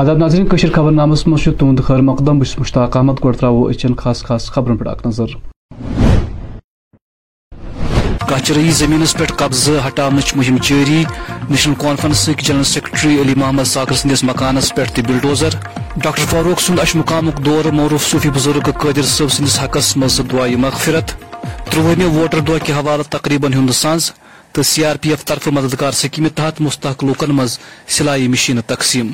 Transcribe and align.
آداب 0.00 0.18
ناظرین، 0.18 0.46
کشیر 0.48 0.70
خبر 0.74 0.90
نامس 0.90 1.26
مز 1.28 1.44
تہد 1.58 1.80
خیر 1.84 2.00
مقدم 2.00 2.38
بس 2.38 2.58
مشتاق 2.58 2.96
احمد 2.96 3.18
گۄڈٕ 3.24 3.38
ترٛاوو 3.38 3.68
أچھن 3.70 3.94
خاص 4.02 4.22
خاص 4.24 4.44
خبرن 4.50 4.76
پٮ۪ٹھ 4.76 4.88
اکھ 4.88 5.06
نظر. 5.06 5.34
کچرئی 8.30 8.70
زمینس 8.78 9.14
پہ 9.18 9.24
قبضہ 9.36 9.72
ہٹاونچ 9.86 10.34
مہم 10.36 10.56
جاری 10.68 11.02
نیشنل 11.50 11.74
کانفرنسک 11.78 12.42
جنرل 12.46 12.64
سیکرٹری 12.72 13.20
علی 13.22 13.34
محمد 13.36 13.68
ساکر 13.74 13.94
سندس 14.02 14.24
مکانس 14.24 14.74
پہ 14.74 14.84
تہ 14.94 15.00
بلڈوزر، 15.08 15.56
ڈاکٹر 15.96 16.24
فاروق 16.30 16.60
سند 16.60 16.80
اشمقامک 16.80 17.44
دور 17.46 17.70
معروف 17.78 18.10
صوفی 18.10 18.30
بزرگ 18.36 18.70
قادر 18.80 19.06
صٲب 19.16 19.32
سندس 19.36 19.62
حقس 19.62 19.96
مز 19.96 20.20
دعائے 20.32 20.56
مغفرت 20.64 21.16
تروہمہ 21.70 22.14
ووٹر 22.16 22.40
دۄہ 22.40 22.64
کہ 22.64 22.72
حوالہ 22.72 23.02
تقریباً 23.16 23.52
ہند 23.54 23.70
سانز 23.82 24.10
تو 24.52 24.62
سی 24.62 24.84
آر 24.84 24.96
پی 25.00 25.10
ایف 25.10 25.24
طرف 25.24 25.48
مددگار 25.48 25.92
سکیمہ 26.02 26.36
تحت 26.36 26.60
مستحق 26.60 27.04
لوکن 27.04 27.34
مز 27.36 27.58
سلائی 27.96 28.28
مشین 28.28 28.60
تقسیم۔ 28.66 29.10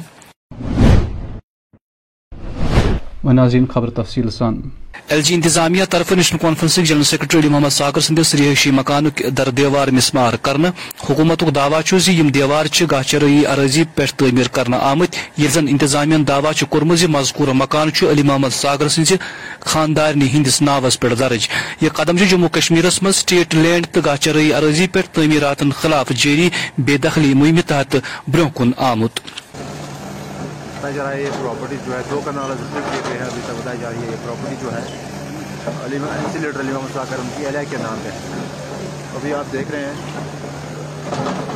ناظرین 3.33 3.66
خبر 3.75 3.91
تفصیل 3.91 4.30
سان۔ 4.30 4.61
ایل 5.09 5.21
جی 5.23 5.35
انتظامیہ 5.35 5.85
طرف 5.91 6.12
national 6.12 6.39
conference 6.43 6.77
general 6.77 7.03
secretary 7.05 7.39
Ali 7.41 7.49
Mohammad 7.49 7.73
Sagar 7.73 8.01
سندس 8.01 8.35
رہائشی 8.35 8.71
مکان 8.71 9.09
در 9.37 9.49
دیوار 9.57 9.89
مسمار 9.89 10.35
کرنا 10.43 10.69
حکومت 11.09 11.45
دعوی 11.55 12.12
یم 12.12 12.29
دیوار 12.29 12.66
گاہ 12.91 13.02
چرئی 13.02 13.47
اراضی 13.47 13.85
پہ 13.95 14.07
تعمیر 14.16 14.49
کرنا 14.49 14.77
آمت 14.91 15.16
یل 15.39 15.51
زن 15.55 15.69
انتظامیہ 15.69 16.16
دعوی 16.29 16.65
کورمت 16.71 17.05
مذکور 17.16 17.49
مکان 17.55 17.91
علی 18.11 18.23
محمد 18.23 18.52
ساگر 18.52 18.89
سز 18.89 19.12
خاندارنہ 19.61 20.24
ہندس 20.33 20.61
ناوس 20.63 21.01
پہ 21.01 21.15
درج۔ 21.15 21.49
یہ 21.80 21.88
قدم 21.95 22.16
جموں 22.30 22.49
کشمیر 22.52 22.85
من 23.02 23.13
سٹیٹ 23.13 23.54
لینڈ 23.54 23.87
تو 23.93 24.01
گاہ 24.04 24.16
چرئی 24.16 24.52
اراضی 24.54 24.87
پہ 24.93 25.01
تعمیرات 25.13 25.63
خلاف 25.80 26.10
جاری 26.10 26.49
بے 26.79 26.97
دخلی 27.04 27.35
مہم 27.35 27.60
تحت 27.66 27.97
برہ 28.29 28.49
کن 28.54 28.71
آمت۔ 28.91 29.21
بتایا 30.79 30.96
جا 30.96 31.02
رہا 31.02 31.13
ہے 31.13 31.23
یہ 31.23 31.30
پراپرٹی 31.41 31.77
جو 31.87 31.96
ہے، 31.96 32.02
دو 32.10 32.21
کنال 32.24 32.52
کیے 32.73 33.01
گئے 33.09 33.19
ہیں، 33.19 33.27
ابھی 33.27 33.41
تک 33.45 33.51
بتائی 33.51 33.79
جا 33.80 33.91
رہی 33.91 34.02
ہے 34.02 34.10
یہ 34.10 34.16
پراپرٹی 34.24 34.55
جو 34.60 34.73
ہے۔ 34.73 34.82
علی 35.85 35.96
انسیلیٹر 35.96 36.60
علی 36.60 36.73
محمد 36.73 36.95
صاحب 36.95 37.07
ان 37.19 37.29
کی 37.37 37.46
اہلیہ 37.46 37.60
کے 37.71 37.77
نام 37.77 37.99
پہ۔ 38.02 38.09
ابھی 39.15 39.35
آپ 39.35 39.52
دیکھ 39.52 39.71
رہے 39.71 39.85
ہیں 39.85 39.95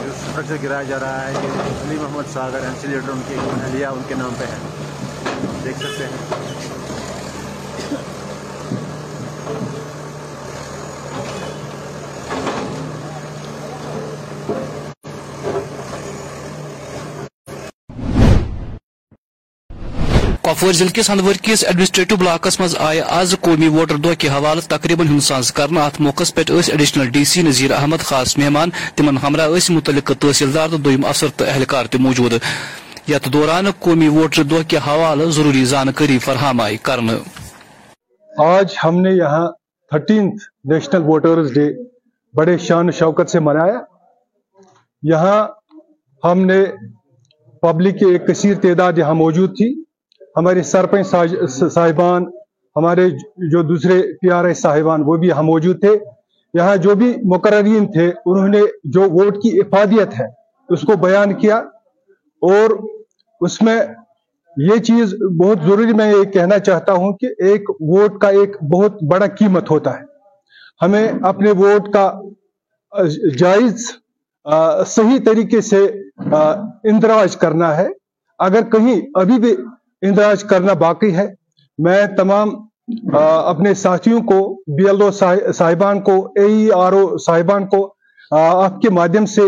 جو 0.04 0.10
اسٹرکچر 0.10 0.56
گرایا 0.62 0.82
جا 0.82 0.98
رہا 1.00 1.26
ہے، 1.26 1.32
یہ 1.32 1.48
علی 1.88 1.96
محمد 2.00 2.32
ساگر 2.32 2.58
انسیلیٹر 2.58 3.10
ان 3.10 3.20
کی 3.28 3.34
علیہ 3.64 3.86
ان 3.86 4.02
کے 4.08 4.14
نام 4.14 4.34
پہ 4.38 4.44
ہے۔ 4.44 4.58
دیکھ 5.64 5.78
سکتے 5.78 6.04
ہیں۔ 6.04 6.49
کپور 20.60 20.72
ضلع 20.72 20.90
کس 20.94 21.08
ہندور 21.10 21.34
کس 21.42 21.62
ایڈمنسٹریٹو 21.64 22.16
بلاکس 22.16 22.58
مز 22.60 22.74
آئے 22.78 23.00
آز 23.18 23.34
قومی 23.40 23.68
ووٹر 23.68 23.96
دہ 23.96 24.14
کے 24.18 24.28
حوالہ 24.28 24.60
تقریباً 24.68 25.06
ہندساز 25.08 25.52
کرنا 25.52 25.84
ات 25.86 26.00
موقع 26.00 26.24
پہ 26.34 26.42
additional 26.48 27.08
D 27.10 27.24
C 27.24 27.42
Nazir 27.42 27.72
Ahmad 27.72 28.00
خاص 28.00 28.36
مہمان، 28.38 28.70
تمن 28.96 29.18
ہمراہ 29.22 29.48
متعلق 29.70 30.12
تحصیلدار 30.20 30.68
تو 30.70 30.76
دویم 30.76 31.04
افسر 31.04 31.26
تو 31.36 31.44
اہلکار 31.44 31.86
تہ 31.86 31.98
موجود۔ 31.98 32.32
یتھ 33.08 33.28
دوران 33.32 33.70
قومی 33.78 34.08
ووٹر 34.08 34.42
دہ 34.42 34.68
کے 34.68 34.76
حوالہ 34.86 35.30
ضروری 35.30 35.64
زانکاری 35.64 36.18
فراہم 36.18 36.60
آئی 36.60 36.76
کرنا 36.76 37.18
آج 38.38 38.74
ہم 38.84 39.00
نے 39.00 39.10
یہاں 39.10 39.46
تھرٹینتھ 39.90 40.44
نیشنل 40.72 41.02
ووٹرز 41.02 41.52
ڈے 41.54 41.68
بڑے 42.34 42.58
شان 42.58 42.90
شوکت 42.98 43.30
سے 43.30 43.40
منایا۔ 43.40 43.80
یہاں 45.02 45.40
ہم 46.24 46.46
نے 46.46 46.64
پبلک 47.62 47.98
کی 47.98 48.12
ایک 48.12 48.26
کثیر 48.26 48.56
تعداد 48.62 48.98
یہاں 48.98 49.14
موجود 49.14 49.56
تھی۔ 49.56 49.89
ہمارے 50.36 50.62
سرپنچ 50.62 51.06
صاحبان، 51.72 52.24
ہمارے 52.76 53.08
جو 53.50 53.62
دوسرے 53.62 54.02
پی 54.20 54.30
آر 54.30 54.44
ایس 54.44 54.62
صاحبان، 54.62 55.02
وہ 55.06 55.16
بھی 55.16 55.28
یہاں 55.28 55.42
موجود 55.42 55.80
تھے۔ 55.80 55.96
یہاں 56.54 56.76
جو 56.76 56.94
بھی 56.94 57.14
مقررین 57.24 57.92
تھے، 57.92 58.12
انہوں 58.26 58.48
نے 58.48 58.60
جو 58.84 59.02
ووٹ 59.02 59.36
کی 59.42 59.60
افادیت 59.60 60.20
ہے، 60.20 60.26
اس 60.68 60.80
کو 60.80 60.96
بیان 60.96 61.34
کیا۔ 61.34 61.56
اور 62.40 62.70
اس 63.40 63.62
میں 63.62 63.82
یہ 64.56 64.76
چیز 64.76 65.14
بہت 65.14 65.58
ضروری 65.64 65.92
میں 65.92 66.12
یہ 66.12 66.24
کہنا 66.24 66.58
چاہتا 66.58 66.92
ہوں 66.92 67.12
کہ 67.12 67.26
ایک 67.26 67.70
ووٹ 67.70 68.20
کا 68.20 68.28
ایک 68.28 68.62
بہت 68.62 69.02
بڑا 69.02 69.26
قیمت 69.26 69.70
ہوتا 69.70 69.98
ہے۔ 69.98 70.04
ہمیں 70.82 71.08
اپنے 71.22 71.50
ووٹ 71.50 71.92
کا 71.92 72.20
جائز 73.38 73.86
صحیح 74.86 75.18
طریقے 75.26 75.60
سے 75.60 75.84
اندراج 76.84 77.36
کرنا 77.36 77.76
ہے۔ 77.76 77.88
اگر 78.38 78.60
کہیں 78.72 79.00
ابھی 79.14 79.38
بھی 79.38 79.56
اندراج 80.02 80.42
کرنا 80.44 80.72
باقی 80.80 81.14
ہے۔ 81.16 81.26
میں 81.78 82.02
تمام 82.16 82.48
اپنے 83.12 83.72
ساتھیوں 83.74 84.20
کو، 84.22 84.38
بی 84.76 84.86
ایل 84.86 85.02
او 85.02 85.10
صاحبان 85.52 86.00
کو، 86.02 86.14
اے 86.36 86.44
ای 86.44 86.68
آر 86.74 86.92
او 86.92 87.16
صاحبان 87.18 87.66
کو 87.66 87.82
آپ 88.32 88.80
کے 88.80 88.90
مادھیم 88.90 89.26
سے 89.26 89.42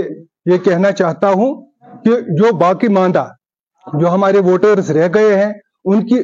یہ 0.47 0.59
کہنا 0.65 0.91
چاہتا 0.93 1.31
ہوں 1.31 1.55
کہ 2.05 2.21
جو 2.39 2.53
باقی 2.57 2.89
ماندہ، 2.89 3.25
جو 3.87 4.11
ہمارے 4.11 4.39
ووٹرز 4.41 4.91
رہ 4.91 5.09
گئے 5.15 5.35
ہیں، 5.37 5.53
ان 5.85 6.07
کی 6.07 6.19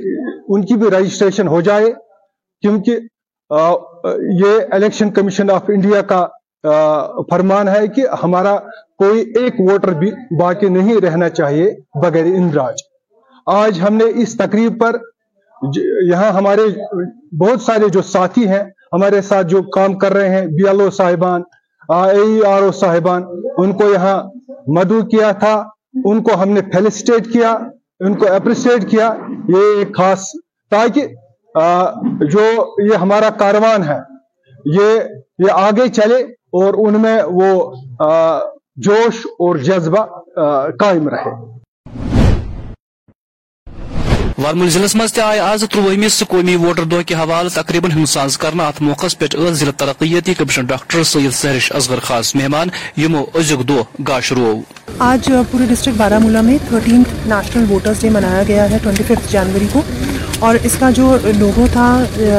ان 0.49 0.65
کی 0.67 0.75
بھی 0.75 0.91
رجسٹریشن 0.91 1.49
ہو 1.49 1.61
جائے۔ 1.61 1.93
کیونکہ 2.63 2.99
یہ 4.41 4.75
الیکشن 4.75 5.11
کمیشن 5.11 5.51
آف 5.51 5.71
انڈیا 5.75 6.01
کا 6.03 6.27
فرمان 7.31 7.69
ہے 7.69 7.87
کہ 7.87 8.07
ہمارا 8.23 8.57
کوئی 8.99 9.21
ایک 9.37 9.61
ووٹر 9.61 9.93
بھی 9.99 10.11
باقی 10.41 10.69
نہیں 10.69 11.01
رہنا 11.01 11.29
چاہیے 11.31 11.71
بغیر 12.03 12.25
اندراج۔ 12.37 12.83
آج 13.55 13.81
ہم 13.81 13.95
نے 13.95 14.05
اس 14.23 14.37
تقریب 14.37 14.81
پر 14.81 14.97
یہاں 16.11 16.31
ہمارے 16.33 16.63
بہت 17.41 17.61
سارے 17.63 17.89
جو 17.89 18.03
ساتھی 18.03 18.47
ہیں، 18.49 18.63
ہمارے 18.93 19.21
ساتھ 19.23 19.47
جو 19.47 19.63
کام 19.75 19.99
کر 19.99 20.13
رہے 20.13 20.29
ہیں 20.31 20.47
بی 20.47 20.67
ایل 20.69 20.81
او 20.81 20.91
صاحبان 20.91 21.43
اے 21.89 22.47
آر 22.47 22.63
او 22.63 22.71
صاحبان، 22.73 23.23
ان 23.59 23.73
کو 23.73 23.93
یہاں 23.93 24.19
مدعو 24.77 25.01
کیا 25.07 25.31
تھا، 25.41 25.55
ان 26.05 26.23
کو 26.23 26.35
ہم 26.43 26.49
نے 26.49 26.61
فیلسٹیٹ 26.73 27.33
کیا، 27.33 27.57
ان 28.01 28.15
کو 28.15 28.33
اپریسیٹ 28.35 28.89
کیا۔ 28.91 29.13
یہ 29.49 29.79
ایک 29.79 29.97
خاص 29.97 30.29
تاکہ 30.73 31.07
جو 32.33 32.45
یہ 32.91 32.97
ہمارا 32.97 33.31
کاروان 33.39 33.83
ہے، 33.83 33.99
یہ 34.77 34.99
یہ 35.45 35.51
آگے 35.53 35.89
چلے 35.97 36.23
اور 36.61 36.75
ان 36.87 37.01
میں 37.03 37.19
وہ 37.31 37.51
جوش 38.87 39.27
اور 39.39 39.57
جذبہ 39.69 40.05
قائم 40.81 41.09
رہے۔ 41.09 41.35
وارمل 44.39 44.69
ضلع 44.71 44.87
مز 44.95 45.19
آئے 45.19 45.39
آز 45.41 45.65
تروہمس 45.71 46.23
قومی 46.29 46.55
ووٹر 46.57 46.85
دہ 46.85 47.01
کے 47.07 47.15
حوالہ 47.15 47.49
تقریباً 47.55 47.91
ہندساز 47.93 48.37
کرنا 48.39 48.67
ات 48.69 48.81
موقع 48.83 49.07
پہ 49.19 49.27
ضلع 49.53 49.71
ترقیتی 49.77 50.35
کمشنر 50.35 50.65
ڈاکٹر 50.67 51.03
سید 51.05 51.33
سہرش 51.33 51.71
اصغر 51.73 52.01
خاص 52.03 52.35
مہمان، 52.35 52.69
یمو 52.97 53.25
ازیک 53.35 53.69
دہ 53.69 53.83
گاش 54.09 54.33
رو 54.33 54.55
آج 55.01 55.31
پورے 55.51 55.67
ڈسٹرکٹ 55.69 55.99
بارہ 55.99 56.19
مولہ 56.19 56.41
میں 56.41 56.57
تھرٹینتھ 56.69 57.29
نیشنل 57.29 57.65
ووٹرز 57.71 58.01
ڈے 58.03 58.11
منایا 58.11 58.43
گیا 58.49 58.71
ہے 58.71 58.79
ٹوئنٹی 58.83 59.05
ففتھ 59.05 59.33
جنوری 59.33 59.67
کو 59.73 59.83
اور 60.41 60.57
اس 60.65 60.77
کا 60.81 60.91
جو 60.97 61.17
لوگو 61.39 61.67
تھا 61.73 61.93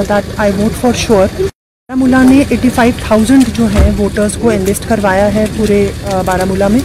that 0.10 0.40
I 0.40 0.52
vote 0.58 0.82
for 0.82 0.94
sure 0.98 1.42
Baramulla 2.00 2.18
نے 2.24 2.42
ایٹی 2.50 2.70
فائیو 2.70 2.94
تھاؤزینڈ 2.98 3.44
جو 3.58 3.68
ہے 3.74 3.90
ووٹرز 3.98 4.36
کو 4.42 4.50
انلسٹ 4.50 4.88
کروایا 4.88 5.34
ہے 5.34 5.46
پورے 5.56 5.80
بارہ 6.26 6.46
مولہ 6.48 6.68
میں 6.72 6.80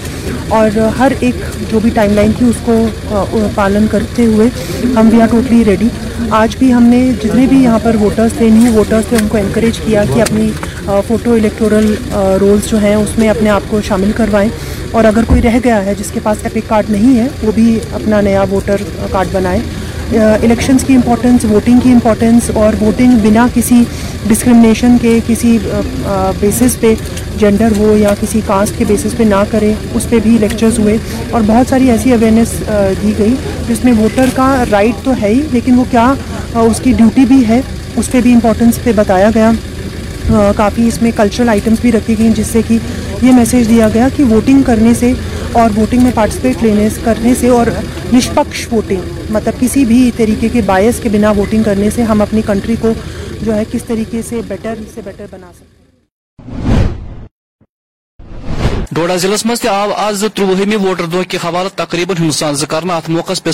اور 0.59 0.79
ہر 0.99 1.13
ایک 1.21 1.35
جو 1.71 1.79
بھی 1.81 1.91
ٹائم 1.95 2.13
لائن 2.15 2.33
تھی 2.39 2.47
اس 2.49 2.65
کو 2.65 3.47
پالن 3.55 3.87
کرتے 3.91 4.27
ہوئے 4.27 4.49
ہم 4.97 5.09
وی 5.13 5.21
آر 5.23 5.27
ٹوٹلی 5.31 5.63
ریڈی 5.65 5.89
آج 6.39 6.57
بھی 6.59 6.73
ہم 6.75 6.83
نے 6.85 7.03
جتنے 7.23 7.47
بھی 7.47 7.63
یہاں 7.63 7.79
پر 7.83 7.97
ووٹرس 8.01 8.33
تھے 8.39 8.49
نیو 8.51 8.73
ووٹرس 8.75 9.09
تھے، 9.09 9.17
ان 9.21 9.29
کو 9.29 9.39
انکریج 9.39 9.81
کیا 9.87 10.05
کہ 10.15 10.23
اپنی 10.23 10.51
فوٹو 11.07 11.33
الیکٹورل 11.33 11.95
رولز 12.41 12.71
جو 12.71 12.79
ہیں 12.83 12.95
اس 12.95 13.19
میں 13.19 13.29
اپنے 13.29 13.51
آپ 13.51 13.71
کو 13.71 13.81
شامل 13.89 14.13
کروائیں۔ 14.17 14.49
اور 14.91 15.05
اگر 15.05 15.25
کوئی 15.27 15.43
رہ 15.43 15.59
گیا 15.65 15.85
ہے 15.85 15.95
جس 15.99 16.11
کے 16.15 16.21
پاس 16.23 16.45
ایپک 16.45 16.69
کارڈ 16.69 16.91
نہیں 16.91 17.19
ہے، 17.19 17.29
وہ 17.43 17.53
بھی 17.55 17.79
اپنا 17.93 18.21
نیا 18.21 18.45
ووٹر 18.51 18.83
کارڈ 19.11 19.33
بنائے 19.33 19.61
الیکشنز 20.13 20.85
کی 20.87 20.95
امپورٹنس 20.95 21.45
ووٹنگ 21.51 21.79
کی 21.83 21.93
امپورٹنس 21.93 22.51
اور 22.55 22.75
ووٹنگ 22.81 23.19
بنا 23.23 23.47
کسی 23.55 23.83
ڈسکرمنیشن 24.29 24.97
کے 25.01 25.19
کسی 25.27 25.57
بیسس 26.41 26.79
پہ 26.81 26.95
جینڈر 27.39 27.73
ہو 27.79 27.97
یا 27.97 28.15
کسی 28.21 28.41
کاسٹ 28.47 28.79
کے 28.79 28.85
بیسس 28.89 29.17
پہ 29.17 29.23
نہ 29.25 29.43
کرے، 29.51 29.73
اس 29.95 30.09
پہ 30.11 30.19
بھی 30.23 30.37
لیکچرز 30.41 30.79
ہوئے 30.79 30.97
اور 31.31 31.41
بہت 31.47 31.69
ساری 31.69 31.91
ایسی 31.91 32.13
اویئرنیس 32.13 32.53
دی 33.03 33.13
گئی 33.19 33.35
جس 33.69 33.85
میں 33.85 33.93
ووٹر 33.99 34.29
کا 34.35 34.65
رائٹ 34.71 35.05
تو 35.05 35.13
ہے 35.23 35.29
ہی، 35.29 35.41
لیکن 35.53 35.79
وہ 35.79 35.85
کیا 35.91 36.13
اس 36.55 36.81
کی 36.83 36.93
ڈیوٹی 36.97 37.25
بھی 37.29 37.43
ہے، 37.49 37.61
اس 37.97 38.11
پہ 38.11 38.21
بھی 38.21 38.33
امپورٹنس 38.35 38.83
پہ 38.85 38.93
بتایا 38.97 39.31
گیا۔ 39.35 39.51
کافی 40.57 40.87
اس 40.89 41.01
میں 41.03 41.11
کلچرل 41.17 41.49
آئٹمس 41.49 41.81
بھی 41.81 41.93
رکھی 41.93 42.15
گئیں، 42.19 42.31
جس 42.37 42.47
سے 42.47 42.61
کہ 42.69 42.79
یہ 43.23 43.33
میسیج 43.33 43.69
دیا 43.69 43.89
گیا 43.95 44.09
کہ 44.17 44.25
ووٹنگ 44.25 44.63
کرنے 44.67 44.95
سے 45.01 45.13
اور 45.53 45.71
ووٹنگ 45.77 46.03
میں 46.03 46.11
پارٹیسپیٹ 46.15 46.63
لینے 46.63 46.89
کرنے 47.05 47.35
سے 47.41 47.49
اور 47.49 47.67
نشپکش 48.13 48.67
ووٹنگ 48.73 49.33
مطلب 49.33 49.61
کسی 49.61 49.85
بھی 49.85 50.11
طریقے 50.17 50.49
کے 50.53 50.61
باعث 50.67 51.01
کے 51.01 51.09
بنا 51.09 51.31
ووٹنگ 51.37 51.63
کرنے 51.63 51.91
سے 51.95 52.03
ہم 52.03 52.23
اپنی 52.23 52.43
کنٹری 52.47 52.75
کو 52.81 52.93
جو 53.43 53.55
ہے، 53.55 53.63
کس 53.73 53.85
طریقے 53.87 54.23
سے 54.23 54.41
بیٹر 54.49 54.79
سے 54.95 55.01
بیٹر 55.05 55.27
بنا 55.31 55.51
سکتے 55.53 55.83
ڈوڈا 58.93 59.15
ضلع 59.17 59.37
مز 59.45 59.65
آو 59.67 59.93
آز 59.97 60.25
تروہمی 60.35 60.77
ووٹر 60.77 61.07
دہ 61.13 61.23
کہ 61.29 61.39
حوالہ 61.45 61.69
تقریباً 61.77 62.17
ہندوستان 62.19 62.55
زر 62.55 62.91
ات 62.91 63.09
موقع 63.09 63.33
پہ 63.45 63.51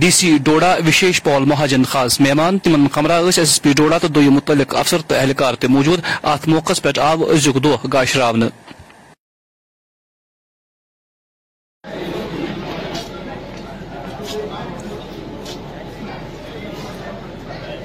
ڈی 0.00 0.10
سی 0.10 0.36
ڈوڈا 0.44 0.74
وشیش 0.86 1.22
پال، 1.22 1.44
مہاجن 1.52 1.84
خاص 1.92 2.20
مہمان، 2.20 2.58
تمن 2.64 2.86
ہمراہ 2.96 3.24
ایس 3.24 3.38
ایس 3.38 3.60
پی 3.62 3.72
ڈوڈا 3.76 3.98
تو 3.98 4.08
دم 4.08 4.32
متعلق 4.34 4.74
افسر 4.76 5.00
تو 5.06 5.14
اہلکار 5.14 5.54
تہ 5.60 5.66
موجود۔ 5.76 6.00
ات 6.22 6.48
موقع 6.48 6.72
پہ 6.82 6.98
آو 7.00 7.30
ازیک 7.30 7.62
دہ 7.64 7.86
گاشراؤن 7.92 8.42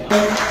آج 0.10 0.46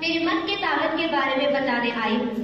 میری 0.00 0.18
من 0.24 0.46
کے 0.46 0.54
طاقت 0.60 0.98
کے 0.98 1.06
بارے 1.12 1.36
میں 1.36 1.50
بتانے 1.60 1.90
آئی 2.02 2.16
ہوں۔ 2.16 2.34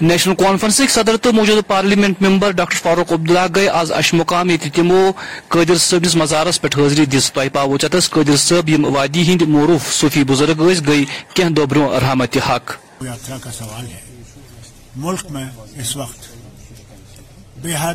نیشنل 0.00 0.34
کانفرنس 0.34 0.80
صدر 0.90 1.16
تو 1.16 1.32
موجودہ 1.32 1.60
parliament 1.68 2.22
member 2.22 2.50
doctor 2.50 2.76
Farooq 2.76 3.12
Abdullah 3.12 3.46
گئی 3.54 3.68
آز 3.68 3.92
اشمقام 3.92 4.50
یہ 4.50 4.56
تمو 4.74 5.10
قادر 5.48 5.76
صبس 5.76 6.16
مزارس 6.16 6.60
پہ 6.60 6.68
حاضری 6.68 7.06
دس 7.06 7.32
تہ 7.32 7.40
پاو 7.52 7.76
چتس 7.76 8.10
قادر 8.10 8.36
صب 8.36 8.68
یم 8.68 8.84
وادی 8.96 9.22
ہند 9.22 9.42
معروف 9.42 9.92
صوفی 9.92 10.24
بزرگ 10.24 10.70
یس 10.70 10.86
گئی 10.86 11.04
کی 11.34 11.42
دہ 11.42 11.60
برو 11.60 12.00
رحمت 12.00 12.36
حق۔ 12.48 12.72
یاترا 13.02 13.36
کا 13.40 13.50
سوال 13.52 13.86
ہے۔ 13.86 14.00
ملک 14.96 15.30
میں 15.30 15.44
اس 15.74 15.96
وقت 15.96 16.28
بے 17.62 17.72
حد 17.80 17.94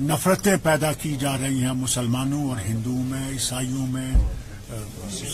نفرتیں 0.00 0.56
پیدا 0.62 0.92
کی 0.92 1.16
جا 1.20 1.36
رہی 1.36 1.62
ہیں 1.62 1.72
مسلمانوں 1.72 2.48
اور 2.48 2.56
ہندوؤں 2.68 3.04
میں 3.04 3.28
عیسائیوں 3.32 3.86
میں 3.86 4.10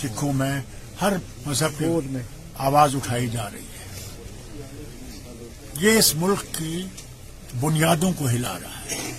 سکھوں 0.03 0.33
میں 0.33 0.61
ہر 1.03 1.13
مذہب 1.47 1.83
میں۔ 2.11 2.23
آواز 2.59 2.95
اٹھائی 2.95 3.27
جا 3.27 3.49
رہی 3.53 3.59
ہے۔ 3.59 3.74
یہ 5.81 5.99
اس 5.99 6.15
ملک 6.15 6.59
کی 6.59 6.87
بنیادوں 7.61 8.13
کو 8.13 8.29
ہلا 8.29 8.59
رہا 8.63 8.81
ہے۔ 8.91 9.13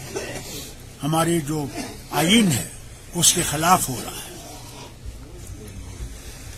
ہماری 1.04 1.42
جو 1.42 1.66
آئین 2.12 2.52
ہے، 2.52 2.68
اس 3.16 3.34
کے 3.34 3.42
خلاف 3.42 3.90
ہو 3.90 3.96
رہا 4.04 4.12
ہے۔ 4.12 4.36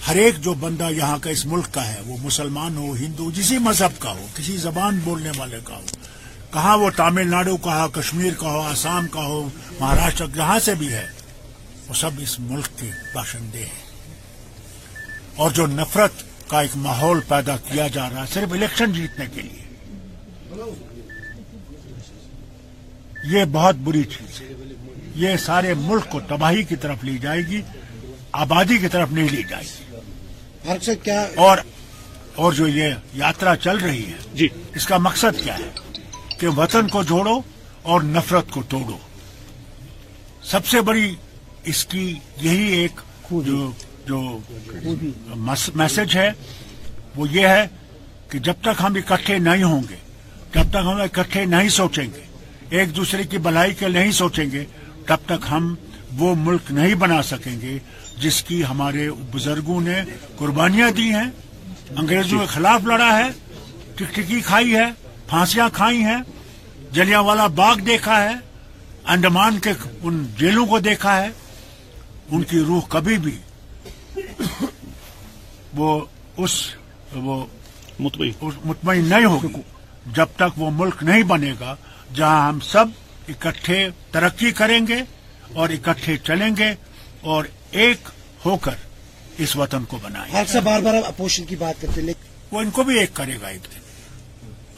ہر 0.07 0.15
ایک 0.15 0.41
جو 0.41 0.53
بندہ 0.53 0.89
یہاں 0.91 1.17
کا 1.17 1.29
اس 1.29 1.45
ملک 1.45 1.73
کا 1.73 1.87
ہے، 1.87 2.01
وہ 2.05 2.17
مسلمان 2.21 2.77
ہو، 2.77 2.93
ہندو، 2.93 3.31
جسی 3.31 3.57
مذہب 3.57 4.01
کا 4.01 4.11
ہو، 4.11 4.27
کسی 4.35 4.57
زبان 4.57 4.99
بولنے 5.03 5.31
والے 5.37 5.57
کا 5.63 5.75
ہو، 5.75 5.85
کہاں 6.53 6.77
وہ 6.77 6.89
تامل 6.95 7.27
ناڈو 7.27 7.57
کا 7.57 7.83
ہو، 7.83 7.89
کشمیر 7.89 8.33
کا 8.33 8.47
ہو، 8.47 8.61
آسام 8.61 9.07
کا 9.07 9.19
ہو، 9.19 9.49
مہاراشٹر 9.79 10.27
جہاں 10.27 10.59
سے 10.59 10.75
بھی 10.75 10.93
ہے، 10.93 11.07
وہ 11.87 11.93
سب 11.93 12.11
اس 12.19 12.39
ملک 12.39 12.79
کے 12.79 12.91
باشندے 13.13 13.65
ہیں۔ 13.65 13.87
اور 15.35 15.51
جو 15.51 15.67
نفرت 15.67 16.11
کا 16.49 16.61
ایک 16.61 16.71
ماحول 16.75 17.19
پیدا 17.27 17.57
کیا 17.57 17.87
جا 17.87 18.09
رہا 18.09 18.21
ہے، 18.21 18.33
صرف 18.33 18.53
الیکشن 18.53 18.93
جیتنے 18.93 19.25
کے 19.33 19.41
لیے۔ 19.41 19.66
یہ 23.23 23.45
بہت 23.51 23.75
بری 23.75 24.03
چیز 24.03 24.41
ہے۔ 24.41 24.47
یہ 25.15 25.37
سارے 25.37 25.73
ملک 25.73 26.09
کو 26.09 26.19
تباہی 26.19 26.63
کی 26.63 26.75
طرف 26.75 27.03
لی 27.03 27.17
جائے 27.17 27.41
گی 27.41 27.61
آبادی 28.31 28.77
کی 28.77 28.87
طرف 28.87 29.11
نہیں 29.11 29.27
لی 29.31 29.43
جائے 29.49 29.63
گی۔ 29.63 30.95
کیا 31.03 31.27
اور 31.35 31.57
اور 32.35 32.53
جو 32.53 32.67
یہ 32.67 32.93
یاترا 33.13 33.55
چل 33.55 33.77
رہی 33.77 34.05
ہے 34.05 34.17
جی۔ 34.33 34.47
اس 34.75 34.85
کا 34.87 34.97
مقصد 34.97 35.43
کیا 35.43 35.57
ہے؟ 35.57 35.69
کہ 36.39 36.47
وطن 36.47 36.87
کو 36.87 37.03
جوڑو 37.03 37.41
اور 37.81 38.01
نفرت 38.01 38.51
کو 38.51 38.63
توڑو۔ 38.63 38.97
سب 40.43 40.65
سے 40.65 40.81
بڑی 40.81 41.15
اس 41.63 41.85
کی 41.85 42.15
یہی 42.41 42.71
ایک 42.71 42.91
جو 43.31 43.71
جو 44.05 44.39
میسج 45.75 46.17
ہے 46.17 46.31
وہ 47.15 47.27
یہ 47.31 47.47
ہے 47.47 47.67
کہ 48.29 48.39
جب 48.39 48.53
تک 48.61 48.81
ہم 48.83 48.95
اکٹھے 48.95 49.37
نہیں 49.37 49.63
ہوں 49.63 49.81
گے 49.89 49.95
جب 50.53 50.69
تک 50.69 50.75
ہم 50.75 51.01
اکٹھے 51.01 51.45
نہیں 51.45 51.69
سوچیں 51.69 52.05
گے 52.05 52.25
ایک 52.69 52.95
دوسرے 52.95 53.23
کی 53.23 53.37
بلائی 53.37 53.73
کے 53.73 53.87
نہیں 53.87 54.11
سوچیں 54.11 54.45
گے 54.51 54.65
تب 55.05 55.17
تک 55.25 55.45
ہم 55.51 55.75
وہ 56.17 56.35
ملک 56.37 56.71
نہیں 56.71 56.95
بنا 56.95 57.21
سکیں 57.23 57.61
گے 57.61 57.79
جس 58.17 58.43
کی 58.43 58.65
ہمارے 58.65 59.11
بزرگوں 59.11 59.81
نے 59.81 60.01
قربانیاں 60.37 60.91
دی 60.91 61.09
ہیں۔ 61.13 61.29
انگریزوں 61.97 62.39
کے 62.39 62.45
خلاف 62.45 62.81
لڑا 62.83 63.17
ہے 63.17 63.29
ٹکٹکی 63.95 64.39
کھائی 64.39 64.75
ہے 64.75 64.85
پھانسیاں 65.27 65.69
کھائی 65.73 65.97
ہیں 65.97 66.17
جلیا 66.91 67.19
والا 67.19 67.47
باغ 67.47 67.75
دیکھا 67.75 68.21
ہے 68.23 68.33
انڈمان 69.05 69.59
کے 69.59 69.71
ان 70.01 70.25
جیلوں 70.37 70.65
کو 70.65 70.79
دیکھا 70.79 71.21
ہے 71.21 71.29
ان 72.31 72.43
کی 72.43 72.59
روح 72.59 72.81
کبھی 72.89 73.17
بھی 73.17 73.37
وہ 75.73 76.05
اس 76.37 76.51
وہ 77.13 77.45
مطمئن 77.99 79.05
نہیں 79.05 79.25
ہوگی۔ 79.25 79.61
جب 80.15 80.25
تک 80.35 80.57
وہ 80.57 80.69
ملک 80.73 81.03
نہیں 81.03 81.23
بنے 81.23 81.53
گا 81.59 81.75
جہاں 82.15 82.47
ہم 82.47 82.59
سب 82.59 82.85
اکٹھے 83.27 83.89
ترقی 84.11 84.51
کریں 84.51 84.87
گے 84.87 85.01
اور 85.53 85.69
اکٹھے 85.69 86.17
چلیں 86.17 86.55
گے 86.57 86.75
اور 87.21 87.45
ایک 87.71 88.09
ہو 88.45 88.57
کر 88.57 88.75
اس 89.37 89.55
وطن 89.55 89.85
کو 89.85 89.97
بنائیں 90.03 90.33
گے۔ 90.33 90.51
سے 90.51 90.59
بار 90.59 90.81
بار 90.81 90.93
اپوزیشن 90.93 91.43
کی 91.43 91.55
بات 91.55 91.81
کرتے 91.81 92.01
لیکن 92.01 92.55
وہ 92.55 92.61
ان 92.61 92.69
کو 92.69 92.83
بھی 92.83 92.99
ایک 92.99 93.13
کرے 93.13 93.37
گا 93.41 93.47
ایک 93.47 93.63
دن۔ 93.63 93.79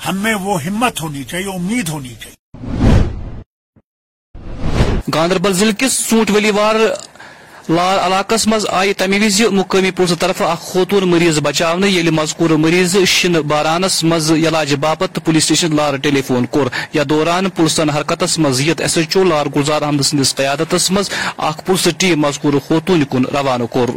ہم 0.07 0.17
میں 0.17 0.35
وہ 0.35 0.63
ہمت 0.63 1.01
ہونی 1.01 1.23
چاہیے 1.23 1.55
امید 1.55 1.89
ہونی 1.89 2.15
چاہیے۔ 2.19 2.35
گاندربل 5.13 5.53
ضلع 5.53 5.71
کس 5.71 6.09
ژوٗنٛٹھۍ 6.09 6.35
ؤلی 6.35 6.51
وار 6.51 6.75
لال 7.69 7.99
علاقس 7.99 8.45
مز 8.47 8.65
آئی 8.69 8.93
تمہ 8.93 9.15
وز 9.23 9.41
مقامی 9.51 9.89
پولیس 9.91 10.13
طرف 10.19 10.41
اخ 10.41 10.59
خوتون 10.59 11.03
مریض 11.09 11.39
بچاونہ 11.39 11.85
یل 11.85 12.09
مذکور 12.09 12.49
مریض 12.49 12.95
شن 13.07 13.33
بارانس 13.47 14.03
مز 14.03 14.31
علاج 14.31 14.73
باپت 14.79 15.19
پولیس 15.25 15.43
سٹیشن 15.43 15.75
لار 15.75 15.97
ٹیلی 16.03 16.21
فون 16.27 16.45
کور۔ 16.45 16.67
یتھ 16.93 17.07
دوران 17.09 17.49
پولیسن 17.49 17.89
حرکتس 17.89 18.37
مز 18.39 18.61
یت 18.61 18.81
ایس 18.81 18.97
ایچ 18.97 19.17
او 19.17 19.23
لار 19.23 19.45
گلزار 19.55 19.81
احمد 19.81 20.01
سندس 20.01 20.35
قیادتس 20.35 20.91
مز 20.91 21.09
اخ 21.37 21.63
پولیس 21.65 21.87
ٹیم 21.97 22.21
مذکور 22.21 22.59
خوتون 22.67 23.03
کن 23.11 23.25
روانہ 23.25 23.63
کور۔ 23.63 23.89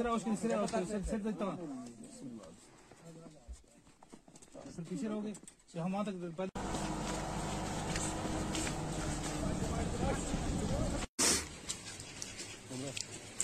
Сережкин, 0.00 0.36
Сережкин, 0.38 0.86
Сережкин, 0.86 1.34
tamam. 1.34 1.56
سر 4.76 4.82
پیچھے 4.88 5.08
رہو 5.08 5.20
گے 5.24 5.32
ہم 5.74 5.94
وہاں 5.94 6.04
تک 6.04 6.36
پہلے 6.36 6.58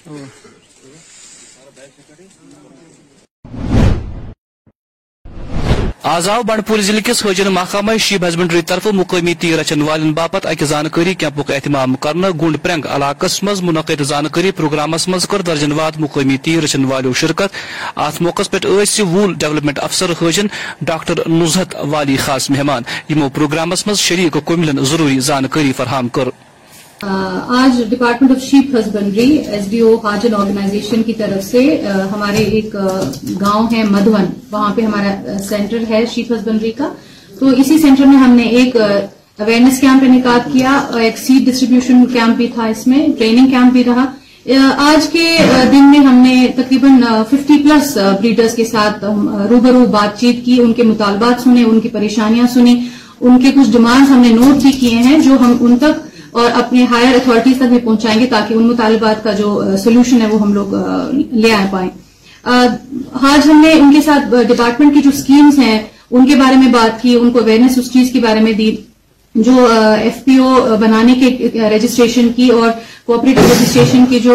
ہمارا 0.06 1.70
بیگ 1.76 3.15
آز 6.08 6.28
آو 6.28 6.42
بنڈپور 6.46 6.78
ضلع 6.86 7.00
کس 7.04 7.24
حاجن 7.26 7.46
محکمہ 7.52 7.96
شیپ 8.00 8.24
ہسبنڈری 8.28 8.60
طرف 8.62 8.86
مقامی 8.94 9.34
تیر 9.34 9.58
رچن 9.58 9.80
والن 9.82 10.12
باپت 10.14 10.46
اکہ 10.46 10.64
زانکاری 10.64 11.14
کیمپک 11.14 11.50
اہتمام 11.50 11.94
کرنا 12.04 12.28
گنڈ 12.42 12.56
پرنگ 12.62 12.86
علاقس 12.94 13.42
مز 13.42 13.62
منعقد 13.62 14.02
زانکاری 14.02 14.50
پروگرامس 14.50 15.08
مز 15.08 15.26
کر 15.28 15.42
درجن 15.42 15.72
واد 15.72 15.98
مقامی 16.00 16.36
تیر 16.36 16.62
رچن 16.62 16.84
والو 16.84 17.12
شرکت۔ 17.12 17.50
ات 17.96 18.22
موقع 18.22 18.42
پہ 18.50 19.02
وول 19.02 19.34
ڈیولپمنٹ 19.34 19.78
افسر 19.82 20.10
حاجن 20.10 20.46
ڈاکٹر 20.80 21.28
نزہت 21.28 21.74
والی 21.90 22.16
خاص 22.16 22.50
مہمان۔ 22.50 22.82
یمو 23.08 23.28
پروگرامس 23.28 23.86
مز 23.86 23.98
شریک 23.98 24.36
کملن 24.46 24.84
ضروری 24.84 25.20
زانکاری 25.20 25.72
فراہم 25.76 26.08
کر۔ 26.08 26.28
آج 27.02 27.82
department 27.88 28.30
of 28.30 28.42
sheep 28.42 28.74
husbandry 28.76 29.36
S 29.36 29.68
D 29.70 29.80
O 29.80 29.94
Hajin 30.04 30.34
organisation 30.34 31.02
کی 31.02 31.12
طرف 31.12 31.44
سے 31.44 31.60
ہمارے 32.12 32.36
ایک 32.36 32.74
گاؤں 33.40 33.66
ہے 33.72 33.82
مدھون، 33.90 34.24
وہاں 34.52 34.74
پہ 34.76 34.82
ہمارا 34.82 35.36
سینٹر 35.48 35.84
ہے 35.90 36.04
شیپ 36.14 36.32
ہسبنڈری 36.32 36.70
کا۔ 36.78 36.88
تو 37.38 37.48
اسی 37.56 37.78
سینٹر 37.78 38.06
میں 38.06 38.18
ہم 38.18 38.30
نے 38.36 38.42
ایک 38.58 38.76
اویئرنیس 38.76 39.80
کیمپ 39.80 40.04
انعقاد 40.08 40.52
کیا 40.52 40.70
ایک 41.00 41.18
سیڈ 41.18 41.46
ڈسٹریبیوشن 41.46 42.04
کیمپ 42.12 42.36
بھی 42.36 42.46
تھا 42.54 42.66
اس 42.66 42.86
میں 42.86 43.06
ٹریننگ 43.18 43.50
کیمپ 43.50 43.72
بھی 43.72 43.84
رہا۔ 43.84 44.04
آج 44.88 45.06
کے 45.12 45.26
دن 45.72 45.90
میں 45.90 46.00
ہم 46.00 46.22
نے 46.26 46.46
تقریباً 46.56 47.00
ففٹی 47.30 47.56
پلس 47.62 47.96
بریڈرز 48.20 48.54
کے 48.54 48.64
ساتھ 48.64 49.04
روبرو 49.50 49.84
بات 49.90 50.18
چیت 50.20 50.44
کی، 50.44 50.60
ان 50.62 50.72
کے 50.72 50.82
مطالبات 50.82 51.42
سنے، 51.42 51.64
ان 51.64 51.80
کی 51.80 51.88
پریشانیاں 51.88 52.46
سنی 52.54 52.78
ان 53.20 53.38
کے 53.40 53.52
کچھ 53.54 53.70
ڈیمانڈز 53.72 54.10
ہم 54.10 54.20
نے 54.20 54.32
نوٹ 54.32 54.62
بھی 54.62 54.72
کیے 54.72 54.98
ہیں، 54.98 55.18
جو 55.18 55.36
ہم 55.40 55.56
ان 55.60 55.76
تک 55.78 56.04
اور 56.36 56.50
اپنے 56.54 56.84
ہائر 56.90 57.14
اتھارٹیز 57.14 57.56
تک 57.56 57.68
بھی 57.70 57.78
پہنچائیں 57.84 58.18
گے 58.20 58.26
تاکہ 58.26 58.54
ان 58.54 58.66
مطالبات 58.66 59.22
کا 59.24 59.32
جو 59.32 59.60
سولوشن 59.84 60.20
ہے 60.20 60.26
وہ 60.26 60.40
ہم 60.40 60.52
لوگ 60.54 60.74
لے 61.32 61.52
آ 61.52 61.64
پائیں۔ 61.70 61.88
آج 62.44 63.48
ہم 63.50 63.60
نے 63.60 63.72
ان 63.72 63.92
کے 63.92 64.00
ساتھ 64.04 64.34
ڈپارٹمنٹ 64.48 64.94
کی 64.94 65.00
جو 65.00 65.10
سکیمز 65.14 65.58
ہیں 65.58 65.78
ان 66.10 66.26
کے 66.26 66.34
بارے 66.36 66.56
میں 66.56 66.72
بات 66.72 67.00
کی، 67.02 67.14
ان 67.16 67.30
کو 67.30 67.38
اویئرنیس 67.38 67.78
اس 67.78 67.92
چیز 67.92 68.10
کے 68.12 68.20
بارے 68.20 68.40
میں 68.40 68.52
دی، 68.52 68.70
جو 69.34 69.66
ایف 69.70 70.24
پی 70.24 70.36
او 70.36 70.76
بنانے 70.80 71.14
کے 71.20 71.68
رجسٹریشن 71.70 72.28
کی 72.36 72.48
اور 72.48 72.70
کوپریٹو 73.06 73.40
رجسٹریشن 73.50 74.04
کی 74.10 74.20
جو 74.20 74.34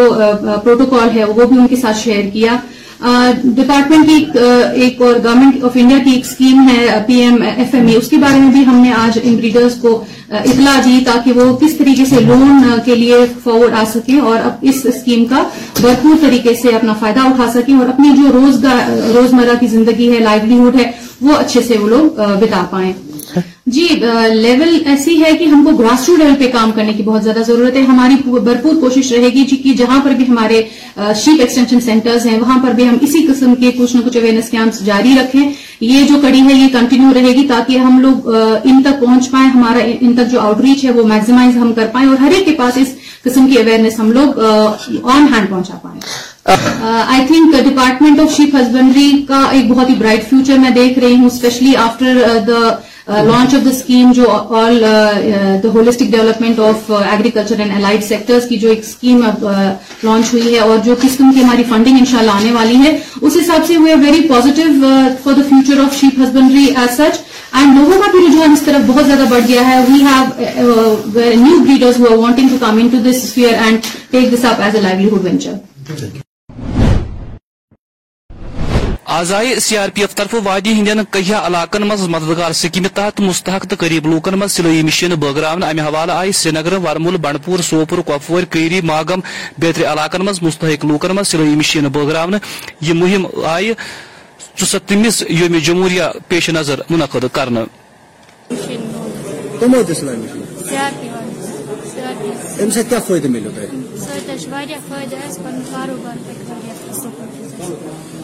پروٹوکال 0.63 1.17
ہے 1.17 1.25
وہ 1.25 1.45
بھی 1.45 1.57
ان 1.59 1.67
کے 1.67 1.75
ساتھ 1.75 1.97
شیئر 1.97 2.29
کیا۔ 2.33 2.57
ڈپارٹمنٹ 3.01 4.07
کی 4.07 4.39
ایک 4.81 5.01
اور 5.01 5.13
گورنمنٹ 5.23 5.63
آف 5.63 5.71
انڈیا 5.73 5.97
کی 6.03 6.11
ایک 6.11 6.25
اسکیم 6.25 6.67
ہے 6.69 7.01
P 7.07 7.13
M 7.13 7.41
F 7.41 7.73
M 7.75 7.87
E 7.87 7.95
اس 7.95 8.09
کے 8.09 8.17
بارے 8.17 8.39
میں 8.39 8.51
بھی 8.51 8.65
ہم 8.65 8.75
نے 8.75 8.91
آج 8.93 9.19
ان 9.23 9.35
بریڈرز 9.35 9.75
کو 9.75 10.03
اطلاع 10.29 10.79
دی 10.85 10.99
تاکہ 11.05 11.31
وہ 11.31 11.55
کس 11.57 11.77
طریقے 11.77 12.05
سے 12.05 12.19
لون 12.19 12.63
کے 12.85 12.95
لیے 12.95 13.15
فارورڈ 13.43 13.73
آ 13.73 13.83
سکیں 13.93 14.19
اور 14.19 14.37
اب 14.43 14.51
اس 14.61 14.85
اسکیم 14.85 15.25
کا 15.25 15.43
بھرپور 15.81 16.15
طریقے 16.21 16.53
سے 16.55 16.75
اپنا 16.75 16.93
فائدہ 16.99 17.19
اٹھا 17.19 17.51
سکیں 17.53 17.75
اور 17.75 17.89
اپنی 17.89 18.09
جو 18.17 18.31
روز 18.31 18.65
روزمرہ 19.15 19.55
کی 19.59 19.67
زندگی 19.67 20.13
ہے 20.13 20.19
لائیولیہڈ 20.19 20.75
ہے، 20.75 20.91
وہ 21.21 21.33
اچھے 21.37 21.61
سے 21.61 21.77
وہ 21.77 21.89
لوگ 21.89 22.21
بتا 22.41 22.65
پائیں۔ 22.69 22.93
جی 23.65 23.87
لیول 24.33 24.77
ایسی 24.85 25.21
ہے 25.23 25.31
کہ 25.37 25.43
ہم 25.45 25.63
کو 25.65 25.71
گراس 25.77 26.07
روٹ 26.09 26.19
لیول 26.19 26.33
پہ 26.39 26.47
کام 26.51 26.71
کرنے 26.75 26.93
کی 26.93 27.03
بہت 27.03 27.23
زیادہ 27.23 27.41
ضرورت 27.47 27.75
ہے۔ 27.75 27.81
ہماری 27.81 28.15
بھرپور 28.25 28.79
کوشش 28.81 29.11
رہے 29.11 29.29
گی 29.33 29.43
جی 29.49 29.55
کہ 29.63 29.73
جہاں 29.77 29.99
پر 30.03 30.11
بھی 30.17 30.27
ہمارے 30.27 30.61
شیپ 31.23 31.39
ایکسٹینشن 31.39 31.79
سینٹرز 31.81 32.25
ہیں 32.25 32.39
وہاں 32.39 32.57
پر 32.63 32.73
بھی 32.75 32.87
ہم 32.87 32.97
اسی 33.01 33.25
قسم 33.27 33.53
کے 33.55 33.71
کچھ 33.77 33.95
نہ 33.95 34.01
کچھ 34.05 34.17
اویئرنس 34.17 34.49
کیمپس 34.49 34.85
جاری 34.85 35.15
رکھیں۔ 35.19 35.49
یہ 35.81 36.07
جو 36.07 36.15
کڑی 36.21 36.41
ہے 36.41 36.53
یہ 36.53 36.67
کنٹینیو 36.73 37.13
رہے 37.15 37.33
گی 37.35 37.47
تاکہ 37.47 37.77
ہم 37.77 37.99
لوگ 37.99 38.27
ان 38.63 38.81
تک 38.83 38.99
پہنچ 39.05 39.29
پائیں 39.31 39.49
ہمارا 39.49 39.85
ان 39.99 40.13
تک 40.15 40.31
جو 40.31 40.39
آؤٹ 40.39 40.61
ریچ 40.61 40.83
ہے 40.85 40.91
وہ 40.91 41.07
میکزیمائز 41.07 41.57
ہم 41.57 41.73
کر 41.75 41.87
پائیں 41.93 42.07
اور 42.09 42.17
ہر 42.21 42.31
ایک 42.35 42.45
کے 42.45 42.51
پاس 42.57 42.77
اس 42.77 42.93
قسم 43.23 43.47
کی 43.47 43.57
اویئرنیس 43.57 43.99
ہم 43.99 44.11
لوگ 44.11 44.39
آن 44.39 45.25
ہینڈ 45.33 45.49
پہنچا 45.49 45.77
پائیں۔ 45.81 45.99
I 47.07 47.25
think 47.27 47.55
department 47.63 48.19
of 48.19 48.35
sheep 48.35 48.55
husbandry 48.55 49.11
کا 49.27 49.43
ایک 49.51 49.67
بہت 49.71 49.89
ہی 49.89 49.95
برائٹ 49.95 50.29
فیوچر 50.29 50.57
میں 50.59 50.69
دیکھ 50.75 50.99
رہی 50.99 51.15
ہوں 51.15 51.25
specially 51.25 51.75
after 51.75 52.17
the 52.47 52.69
launch 53.07 53.53
of 53.55 53.63
the 53.65 53.69
scheme 53.69 54.11
جو 54.15 54.29
all 54.57 54.83
the 55.63 55.69
holistic 55.73 56.11
development 56.11 56.59
of 56.59 56.91
agriculture 56.91 57.59
and 57.59 57.71
allied 57.75 58.03
sectors 58.03 58.47
کی 58.49 58.57
جو 58.57 58.69
ایک 58.69 58.79
اسکیم 58.79 59.21
لانچ 59.23 60.25
uh, 60.25 60.33
ہوئی 60.33 60.53
ہے 60.53 60.59
اور 60.59 60.77
جو 60.85 60.95
قسم 61.01 61.31
کی 61.33 61.43
ہماری 61.43 61.63
فنڈنگ 61.69 61.97
انشاءاللہ 61.99 62.31
آنے 62.31 62.51
والی 62.53 62.75
ہے، 62.83 62.97
اس 63.21 63.37
حساب 63.37 63.65
سے 63.67 63.77
we 63.77 63.91
are 63.91 63.99
very 64.05 64.27
positive 64.27 64.69
for 65.23 65.33
the 65.33 65.41
future 65.49 65.83
of 65.83 65.99
sheep 65.99 66.19
husbandry 66.21 66.65
as 66.75 66.97
such 66.97 67.19
and 67.51 67.77
لوگوں 67.77 68.01
کا 68.01 68.11
بھی 68.11 68.25
رجحان 68.27 68.51
اس 68.51 68.61
طرف 68.65 68.87
بہت 68.87 69.05
زیادہ 69.05 69.25
بڑھ 69.29 69.47
گیا 69.47 69.67
ہے۔ 69.67 69.83
We 69.89 70.01
have 70.03 70.95
new 71.35 71.59
breeders 71.63 71.99
who 71.99 72.11
are 72.11 72.17
wanting 72.17 72.49
to 72.49 72.65
come 72.65 72.77
into 72.87 73.09
this 73.09 73.31
fair 73.33 73.53
and 73.63 73.93
take 74.11 74.33
this 74.33 74.45
up 74.45 74.61
as 74.61 74.75
a 74.75 74.81
livelihood 74.81 75.23
venture 75.23 76.29
آزائے 79.11 79.59
C 79.59 79.77
R 79.77 79.89
P 79.93 80.01
F 80.01 80.13
طرف 80.15 80.33
وادی 80.43 80.73
ہندین 80.73 80.99
کہیا 81.11 81.39
علاقن 81.45 81.83
مز 81.87 82.01
مددگار 82.09 82.51
سکیم 82.59 82.85
تحت 82.95 83.19
مستحق 83.21 83.65
تو 83.69 83.75
قریب 83.79 84.05
لوکن 84.07 84.33
مز 84.39 84.51
سلوئی 84.51 84.83
مشین 84.83 85.13
بٲگراونہٕ 85.19 85.69
امہ 85.69 85.81
حوالہ 85.87 86.11
آیہِ 86.11 86.33
سرینگر 86.33 86.73
ورمول 86.85 87.17
بنڈپور 87.23 87.59
سوپور 87.69 87.99
کۄپوور 88.07 88.43
کیری 88.51 88.79
ماگم 88.81 89.19
بیترِ 89.59 89.85
علاقن 89.85 90.21
مز 90.25 90.41
مستحق 90.43 90.85
لوکن 90.85 91.15
مز 91.15 91.27
سلوئی 91.27 91.55
مشین 91.55 91.87
بٲگراونہٕ 91.87 92.39
یہ 92.81 92.93
مہم 92.93 93.25
آیہِ 93.45 93.73
ژُستمِس 94.59 95.23
یوم 95.29 95.57
جمہوریہ 95.65 96.03
پیش 96.27 96.49
نظر 96.49 96.79
مُنعقد 96.89 97.25
کرنہٕ 97.33 97.65
امہِ 99.61 99.77
سۭتۍ 102.73 102.89
کیٛاہ 102.89 103.01
فٲیدٕ 103.07 103.29
میلیو 103.29 103.51
تۄہہِ 103.51 103.69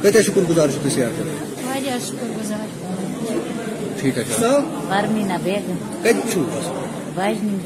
کتیا 0.01 0.21
شکر 0.21 0.41
گزار 0.49 0.67
تھی 0.81 0.89
سیار 0.89 1.11
کر 1.17 1.25
ٹھیک 3.99 4.17
ہے 4.17 4.23
پرمینا 4.89 5.37
بیگم 5.43 5.77
کت 6.03 6.31
چھو 6.33 6.41
واجنی 7.15 7.57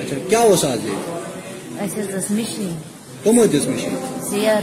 اچھا۔ 0.00 0.16
کیا 0.28 0.40
اس 0.50 0.64
آج 0.64 0.86
یہ 0.86 1.82
اس 1.84 2.30
مشین 2.30 2.74
کم 3.24 3.40
دس 3.52 3.66
مشین 3.68 3.96
سیار۔ 4.30 4.62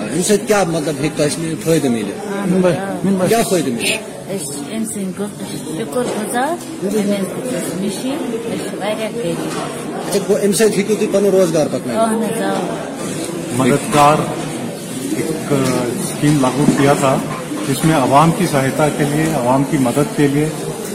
امہ 0.00 0.22
سۭتۍ 0.22 0.46
کیٛاہ 0.46 0.64
مطلب 0.64 0.94
ہیٚکہِ 1.02 1.16
تۄہہِ 1.16 1.54
فٲیدٕ 1.64 1.90
مِلِتھ 1.90 3.28
کیٛاہ 3.28 3.42
فٲیدٕ 3.50 3.72
مِلہِ 3.72 3.96
أمۍ 4.30 4.84
سٕنٛدۍ 4.92 5.28
شُکُر 5.78 6.04
گُزار 6.04 6.54
واریاہ 8.80 9.10
اچھا 10.14 10.34
امہِ 10.34 10.54
سۭتۍ 10.54 10.76
ہیٚکِو 10.76 10.94
تُہۍ 10.94 11.12
پنُن 11.12 11.30
روزگار 11.30 11.66
آ 11.96 12.12
مددگار۔ 13.56 14.43
ایک 15.50 15.68
اسکیم 15.98 16.40
لاگو 16.40 16.64
کیا 16.78 16.92
تھا، 16.92 17.16
جس 17.68 17.84
میں 17.84 17.94
عوام 17.94 18.30
کی 18.38 18.46
سہایتا 18.46 18.88
کے 18.88 19.04
لیے، 19.04 19.24
عوام 19.34 19.64
کی 19.70 19.78
مدد 19.78 20.16
کے 20.16 20.28
لیے، 20.28 20.48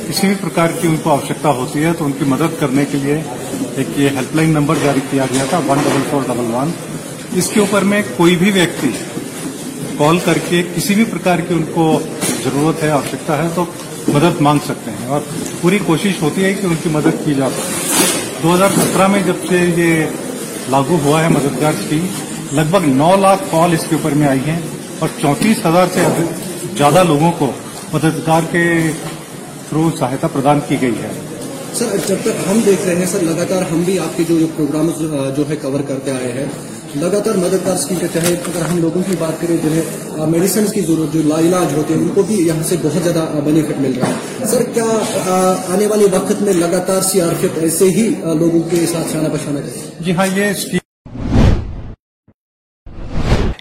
کسی 0.07 0.27
بھی 0.27 0.35
پرکار 0.41 0.67
کی 0.81 0.87
ان 0.87 0.95
کو 1.03 1.09
آوشکتا 1.09 1.49
ہوتی 1.49 1.83
ہے، 1.83 1.93
تو 1.93 2.05
ان 2.05 2.11
کی 2.11 2.25
مدد 2.27 2.59
کرنے 2.59 2.85
کے 2.91 2.97
لیے 3.01 3.21
ایک 3.75 3.87
یہ 3.97 4.09
ہیلپ 4.09 4.35
لائن 4.35 4.49
نمبر 4.49 4.75
جاری 4.83 4.99
کیا 5.11 5.25
گیا 5.33 5.43
تھا 5.49 5.57
one 5.57 5.77
double 5.83 6.01
four 6.09 6.21
double 6.27 6.53
one 6.53 6.71
اس 7.35 7.49
کے 7.49 7.59
اوپر 7.59 7.81
میں 7.81 8.01
کوئی 8.17 8.35
بھی 8.35 8.51
ویکتی 8.51 8.89
کال 9.97 10.19
کر 10.25 10.37
کے 10.49 10.63
کسی 10.75 10.95
بھی 10.95 11.03
پرکار 11.03 11.39
کی 11.39 11.53
ان 11.53 11.63
کو 11.73 11.99
ضرورت 12.43 12.83
ہے، 12.83 12.89
آوشکتا 12.89 13.43
ہے، 13.43 13.49
تو 13.55 13.65
مدد 14.07 14.41
مانگ 14.41 14.59
سکتے 14.65 14.91
ہیں۔ 14.91 15.07
اور 15.07 15.21
پوری 15.61 15.79
کوشش 15.85 16.21
ہوتی 16.21 16.43
ہے 16.43 16.53
کہ 16.53 16.65
ان 16.65 16.75
کی 16.83 16.89
مدد 16.89 17.25
کی 17.25 17.33
جا 17.33 17.49
سکے۔ 17.49 17.97
دو 18.43 18.55
ہزار 18.55 18.69
سترہ 18.69 19.07
میں 19.07 19.21
جب 19.25 19.35
سے 19.49 19.57
یہ 19.77 20.05
لاگو 20.69 20.97
ہوا 21.03 21.23
ہے 21.23 21.29
مددگار 21.29 21.73
اسکیم 21.79 22.05
لگ 22.53 22.69
بھگ 22.69 22.85
نو 22.95 23.15
لاکھ 23.21 23.41
کال 23.51 23.73
اس 23.73 23.83
کے 23.89 23.95
اوپر 23.95 24.11
میں 24.11 24.27
آئی 24.27 24.39
ہیں 24.47 24.59
اور 24.99 25.09
چونتیس 25.21 25.65
ہزار 25.65 25.87
سے 25.93 26.05
زیادہ 26.77 27.03
لوگوں 27.07 27.31
کو 27.37 27.51
مددگار 27.93 28.41
کے 28.51 28.63
تھرو 29.69 29.89
سہایتا 29.99 30.27
پردان 30.27 30.59
کی 30.67 30.77
گئی 30.81 30.95
ہے۔ 31.03 31.09
سر 31.73 31.95
جب 32.07 32.15
تک 32.21 32.49
ہم 32.49 32.59
دیکھ 32.65 32.85
رہے 32.85 32.95
ہیں 32.95 33.05
سر 33.05 33.23
لگاتار 33.23 33.61
ہم 33.71 33.81
بھی 33.85 33.99
آپ 33.99 34.17
کے 34.17 34.23
جو 34.29 34.47
پروگرام 34.55 34.89
جو 35.35 35.43
ہے 35.49 35.55
کور 35.55 35.79
کرتے 35.87 36.11
آئے 36.11 36.31
ہیں۔ 36.31 36.45
لگاتار 36.95 37.35
مددگار 37.35 37.75
اسکیم 37.75 37.97
کے 37.99 38.07
تحت 38.13 38.47
اگر 38.49 38.65
ہم 38.65 38.77
لوگوں 38.77 39.01
کی 39.07 39.15
بات 39.19 39.41
کریں 39.41 39.55
جنہیں 39.63 40.25
میڈیسنس 40.27 40.71
کی 40.73 40.81
ضرورت 40.81 41.13
جو 41.13 41.21
لا 41.25 41.39
علاج 41.39 41.73
ہوتے 41.77 41.93
ہیں 41.93 42.01
ان 42.01 42.09
کو 42.13 42.23
بھی 42.27 42.35
یہاں 42.47 42.63
سے 42.69 42.75
بہت 42.81 43.03
زیادہ 43.03 43.25
بینیفٹ 43.45 43.81
مل 43.81 43.93
رہا 43.99 44.07
ہے۔ 44.07 44.47
سر 44.47 44.63
کیا 44.73 44.85
آنے 45.73 45.87
والے 45.87 46.07
وقت 46.11 46.41
میں 46.41 46.53
لگاتار 46.53 47.01
سی 47.01 47.21
آر 47.21 47.33
ایف 47.41 47.57
ایسے 47.61 47.89
ہی 47.97 48.09
لوگوں 48.39 48.61
کے 48.69 48.85
ساتھ 48.91 49.11
شانہ 49.13 49.27
بشانہ 49.27 49.59
کرے 49.59 49.89
جی 49.99 50.15
ہاں 50.15 50.27
یہ 50.35 50.53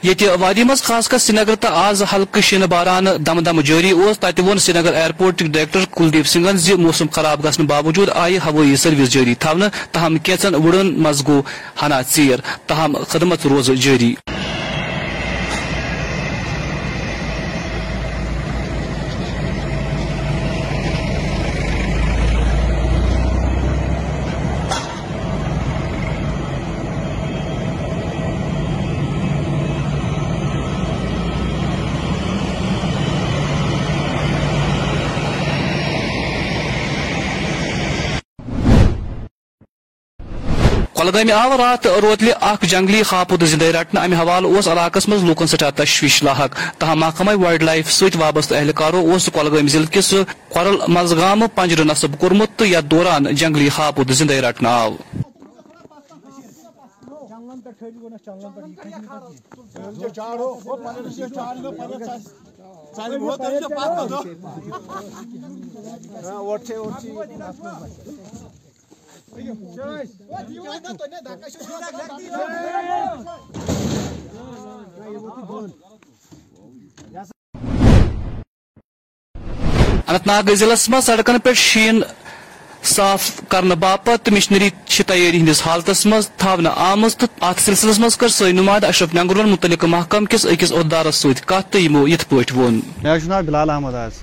یہ 0.02 0.28
وادی 0.40 0.62
مز 0.64 0.82
خاص 0.82 1.08
کر 1.08 1.18
سرینگر 1.18 1.54
تو 1.54 1.68
آز 1.68 2.02
ہلکہ 2.12 2.40
شین 2.40 2.62
باران 2.70 3.06
دم 3.20 3.40
دم 3.40 3.60
جاری 3.60 3.90
اس 3.92 4.18
تت 4.18 4.40
سری 4.58 4.72
نگر 4.72 4.94
ایئرپورٹ 4.94 5.42
ڈائریکٹر 5.42 5.84
کلدیپ 5.92 6.26
سنگھن 6.26 6.56
زی 6.56 6.74
موسم 6.76 7.06
خراب 7.12 7.44
گھن 7.44 7.66
باوجود 7.66 8.08
آئی 8.14 8.38
ہوائی 8.46 8.76
سروس 8.76 9.10
جاری 9.10 9.34
تھونہ 9.36 9.64
تاہم 9.92 10.18
کینچن 10.18 10.54
وڑن 10.56 10.94
مز 11.02 11.26
گو 11.28 11.40
ہنا 11.82 12.00
ژیر 12.14 12.40
تاہم 12.66 12.96
خدمت 13.08 13.46
روز 13.46 13.70
جاری 13.76 14.14
کلگام 40.98 41.30
آو 41.32 41.56
رات 41.58 41.86
روتلہ 41.86 42.30
اخ 42.42 42.62
جنگلی 42.64 43.02
خاپود 43.02 43.42
زندہ 43.42 43.64
رٹنے 43.74 44.00
امہ 44.00 44.16
حوالہ 44.16 44.46
اس 44.48 44.68
علاقس 44.68 45.08
مز 45.08 45.24
لوکن 45.24 45.46
سٹھا 45.46 45.68
تشویش 45.76 46.22
لاحق 46.22 46.56
تاہم 46.78 46.98
محکمہ 47.00 47.34
وائلڈ 47.42 47.62
لائف 47.62 47.92
ست 47.92 48.16
وابستہ 48.16 48.54
اہلکارو 48.54 49.04
اس 49.14 49.28
کلگام 49.34 49.68
ضلع 49.68 49.90
کس 49.92 50.12
کورل 50.48 50.76
مزگام 50.88 51.46
پنجر 51.54 51.84
نصب 51.84 52.18
کورمت 52.20 52.58
تو 52.58 52.66
یتھ 52.66 52.90
دوران 52.90 53.34
جنگلی 53.34 53.68
خاپود 53.70 54.10
زندہ 54.12 54.40
رٹنے 54.46 54.68
آو 54.70 54.96
اننت 80.08 80.26
ناگ 80.26 80.54
ضلع 80.54 80.74
مز 80.88 81.04
سڑکن 81.06 81.38
پہ 81.44 81.52
شین 81.56 82.00
صاف 82.94 83.30
کرنے 83.48 83.74
باپت 83.84 84.28
مشنری 84.32 84.68
تیاری 85.06 85.38
ہندس 85.40 85.60
حالتس 85.66 86.04
مز 86.06 86.28
تھونہ 86.40 86.68
آمز 86.90 87.16
تو 87.16 87.26
ات 87.40 87.60
سلسلس 87.60 87.98
مز 88.00 88.16
کر 88.16 88.28
سی 88.36 88.52
نماد 88.52 88.84
اشرف 88.84 89.14
نگرون 89.14 89.48
متعلق 89.50 89.84
محکم 89.94 90.24
کس 90.30 90.46
اکس 90.52 90.72
عہدارس 90.72 91.16
ست 91.22 91.46
کت 91.48 91.72
تو 91.72 91.78
یمو 91.78 92.06
یت 92.08 92.28
پہ 92.28 92.34
وون۔ 92.56 92.80
مےٚ 93.02 93.14
حظ 93.14 93.22
چھُ 93.22 93.28
ناو 93.28 93.42
بِلال 93.46 93.70
احمد 93.70 93.94
حظ۔ 93.94 94.14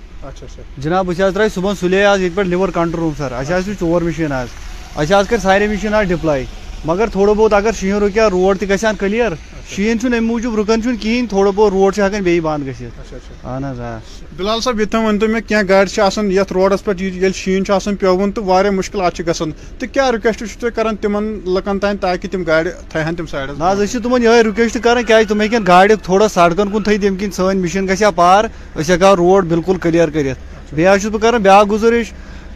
جناب 0.84 1.06
بہت 1.08 1.34
ترائی 1.34 1.50
صبح 1.56 1.74
سلے 1.80 2.04
آج 2.06 2.22
یہ 2.22 2.30
پہ 2.36 2.42
لیور 2.42 2.70
کنٹرول 2.76 3.02
روم 3.04 3.14
سر۔ 3.18 3.34
اچھا 3.40 3.60
ٹور 3.80 4.02
مشین 4.02 4.32
آج 4.32 4.48
اچھا 4.96 5.22
کر 5.30 5.38
سارے 5.44 5.68
مشین 5.68 5.94
آج 5.94 6.08
ڈپلائی 6.10 6.46
مگر 6.86 7.08
تھوڑا 7.12 7.34
بہت 7.34 7.54
اگر 7.54 7.72
شین 7.80 7.94
رکیا 8.02 8.30
روڈ 8.30 8.60
تہ 8.60 8.66
گھان 8.82 8.96
کلیر 9.00 9.32
شین 9.70 10.14
ام 10.14 10.26
موجود 10.26 10.58
رکان 10.60 10.82
کہین 10.82 11.26
تھوڑا 11.28 11.52
بہت 11.56 11.72
روڈ 11.74 12.00
ہکان 12.00 12.24
بیٚیہِ 12.24 12.42
بند 12.44 12.68
گژھِتھ 12.68 13.14
اہن 13.46 13.66
حظ 13.66 13.80
آ 13.80 13.98
بلال 14.38 14.62
صاحب 14.62 14.80
یہ 14.80 14.96
ون 15.06 15.20
تو 15.20 15.28
مے 15.28 15.42
کیا 15.48 15.62
گاڑی 15.70 16.02
آسان 16.02 16.32
یتھ 16.32 16.54
روڈس 16.54 16.84
پہ 16.84 16.92
یل 17.00 17.32
شین 17.36 17.64
پیون 18.00 18.32
تو 18.32 18.44
واریاہ 18.46 18.74
مشکلات 18.76 19.20
گژھان 19.28 19.52
تو 19.80 19.86
کیا 19.94 20.12
رکویسٹ 20.12 20.60
تھی 20.60 20.70
کران 20.76 20.96
تمن 21.02 21.34
لکن 21.56 21.80
تان 21.80 21.98
تاکہ 22.02 22.28
تم 22.32 22.44
گاڑی 22.48 22.70
تھہن 22.90 23.16
تم 23.16 23.26
نہ 23.58 23.72
حظ 23.72 23.96
تمن 24.04 24.24
یہ 24.24 24.42
رکویسٹ 24.50 24.78
کران 24.84 25.04
کیا 25.08 25.22
تم 25.30 25.42
ہیکن 25.42 25.64
گاڑی 25.68 25.96
تھوڑا 26.04 26.28
سڑکن 26.34 26.72
کن 26.72 26.84
تھٲیِتھ 26.84 27.04
ییٚمہِ 27.04 27.20
کِنۍ 27.20 27.36
سٲنۍ 27.36 27.62
مِشیٖن 27.62 27.88
گژھِ 27.88 28.04
ہا 28.04 28.12
پار۔ 28.16 28.44
أسۍ 28.76 28.94
ہٮ۪کہٕ 28.94 29.16
روڈ 29.18 29.48
بالکل 29.50 29.78
کلیر 29.82 30.10
کٔرِتھ 30.10 30.74
بیٚیہِ 30.74 30.94
حظ 30.94 31.02
چھُس 31.02 31.12
بہٕ 31.12 31.22
کران 31.22 31.42
بیٛاکھ 31.42 31.70
گُزٲرِش 31.70 32.12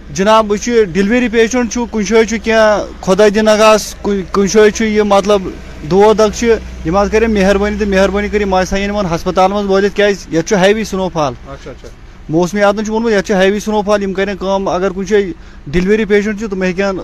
جناب 0.10 0.54
یہ 0.68 0.84
ڈلوری 0.94 1.28
پیشنٹ 1.30 1.78
کن 1.92 2.04
جائے 2.04 2.25
کی 2.25 2.51
خدا 3.01 3.28
دن 3.36 3.46
نگاس 3.46 3.94
کن 4.04 4.46
جائے 4.46 4.88
یہ 4.88 5.04
مطلب 5.04 5.42
دود 5.92 6.22
یم 6.86 6.98
کرے 7.12 7.28
مہربانی 7.28 7.78
تو 7.80 7.86
مہربانی 7.89 8.30
کر 8.30 8.44
تھین 8.70 8.92
ہسپتال 9.13 9.51
من 9.51 9.68
وٲلِتھ 9.70 9.96
کیٛازِ 9.96 10.42
چھُ 10.42 10.56
ہیوی 10.62 10.84
سنو 10.84 11.08
فال 11.13 11.34
موسمیاتن 12.30 12.89
ووٚنمُت 12.89 13.12
ییٚتہِ 13.12 13.28
چھُ 13.28 13.36
ہیوی 13.36 13.60
سنو 13.60 13.82
فال 13.86 14.04
یم 14.04 14.13
کرن 14.13 14.38
کٲم 14.38 14.68
اگر 14.68 14.92
کُنہِ 14.92 15.08
جایہِ 15.08 15.34
ڈلوری 15.74 16.06
پیشنٹ 16.06 16.44
تِم 16.50 16.63
ہیٚکن 16.63 16.98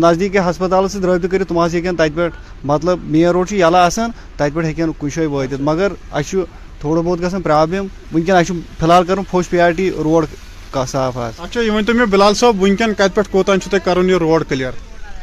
نزدیٖکی 0.00 0.38
ہسپتال 0.48 0.88
سۭتۍ 0.88 1.06
رٲبطہٕ 1.06 1.30
کٔرِتھ 1.30 1.48
تِم 1.48 1.58
حظ 1.58 1.74
ہیٚکن 1.74 1.96
تتہِ 1.96 2.14
پٮ۪ٹھ 2.14 2.66
مطلب 2.66 3.04
مین 3.10 3.28
روڈ 3.28 3.48
چھُ 3.48 3.56
یلہٕ 3.56 3.84
آسان 3.86 4.10
تتہِ 4.36 4.52
پٮ۪ٹھ 4.54 4.66
ہیٚکن 4.66 4.92
کُنہِ 4.98 5.14
جایہِ 5.14 5.30
وٲتِتھ 5.30 5.62
مگر 5.62 5.92
اَسہِ 6.12 6.30
چھُ 6.30 6.44
تھوڑا 6.80 7.00
بہت 7.00 7.22
گژھان 7.22 7.42
پرابلم 7.42 7.86
ونکٮ۪ن 8.12 8.36
اَسہِ 8.36 8.46
چھُ 8.46 8.60
فِلحال 8.80 9.04
کرُن 9.06 9.24
فوش 9.30 9.48
پی 9.48 9.60
آر 9.60 9.70
ٹی 9.76 9.90
روڈ 10.04 10.26
صاف 10.74 11.16
اچھا 11.18 11.60
یہ 11.60 11.70
ؤنتو 11.70 11.94
مےٚ 11.94 12.06
بلال 12.06 12.34
صٲب 12.34 12.62
ونکٮ۪ن 12.62 12.94
کتہِ 12.94 13.14
پٮ۪ٹھ 13.14 13.30
کوتام 13.30 13.58
چھُ 13.58 13.70
تۄہہِ 13.70 13.84
کرُن 13.84 14.10
یہِ 14.10 14.18
روڈ 14.18 14.44
کلیر 14.48 14.70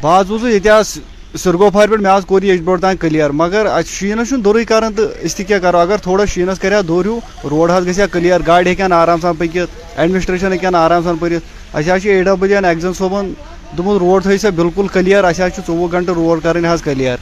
بہٕ 0.01 0.19
حظ 0.19 0.31
اوسُس 0.31 0.47
ییٚتہِ 0.51 0.79
حظ 0.79 0.97
سرگوفار 1.43 1.87
پٮ۪ٹھ 1.87 2.01
مےٚ 2.01 2.17
حظ 2.17 2.25
کوٚر 2.25 2.43
یہِ 2.43 2.79
تام 2.81 2.95
کلیر 2.99 3.29
مگر 3.31 3.65
اَتہِ 3.65 3.89
شیٖنس 3.89 4.29
چھُنہٕ 4.29 4.43
دوٚرٕے 4.43 4.65
کران 4.65 4.93
تہٕ 4.93 5.25
أسۍ 5.25 5.35
تہِ 5.37 5.45
کیٛاہ 5.47 5.61
کرو؟ 5.61 5.79
اگر 5.79 5.97
تھوڑا 6.03 6.25
شیٖنس 6.33 6.59
کرِ 6.59 6.73
ہا 6.73 6.81
دوٚر 6.87 7.05
ہیوٗ 7.05 7.49
روڈ 7.49 7.71
حظ 7.71 7.87
گژھِ 7.87 8.01
ہا 8.01 8.05
کلیر 8.11 8.41
گاڑِ 8.47 8.91
آرام 8.91 9.21
سان 9.21 9.35
پٔکِتھ 9.35 9.99
ایڈمنسٹریشن 9.99 10.51
ہیٚکن 10.51 10.75
آرام 10.75 11.03
سان 11.03 11.17
پٔرِتھ 11.17 11.43
اَسہِ 11.73 11.91
حظ 11.91 12.01
چھُ 12.01 12.09
اے 12.09 12.23
ڈبل 12.23 12.53
این 12.53 12.65
ایگزن 12.65 12.93
صٲبن 12.93 13.33
دوٚپمُت 13.77 13.97
روڈ 14.01 14.23
تھٲیو 14.23 14.37
سا 14.41 14.49
بالکل 14.55 14.87
کلیر 14.93 15.23
اَسہِ 15.23 15.45
حظ 15.45 15.55
چھُ 15.55 15.61
ژوٚوُہ 15.67 15.91
گنٹہٕ 15.93 16.15
روڈ 16.15 16.43
کرٕنۍ 16.43 16.73
حظ 16.73 16.81
کلیر 16.81 17.17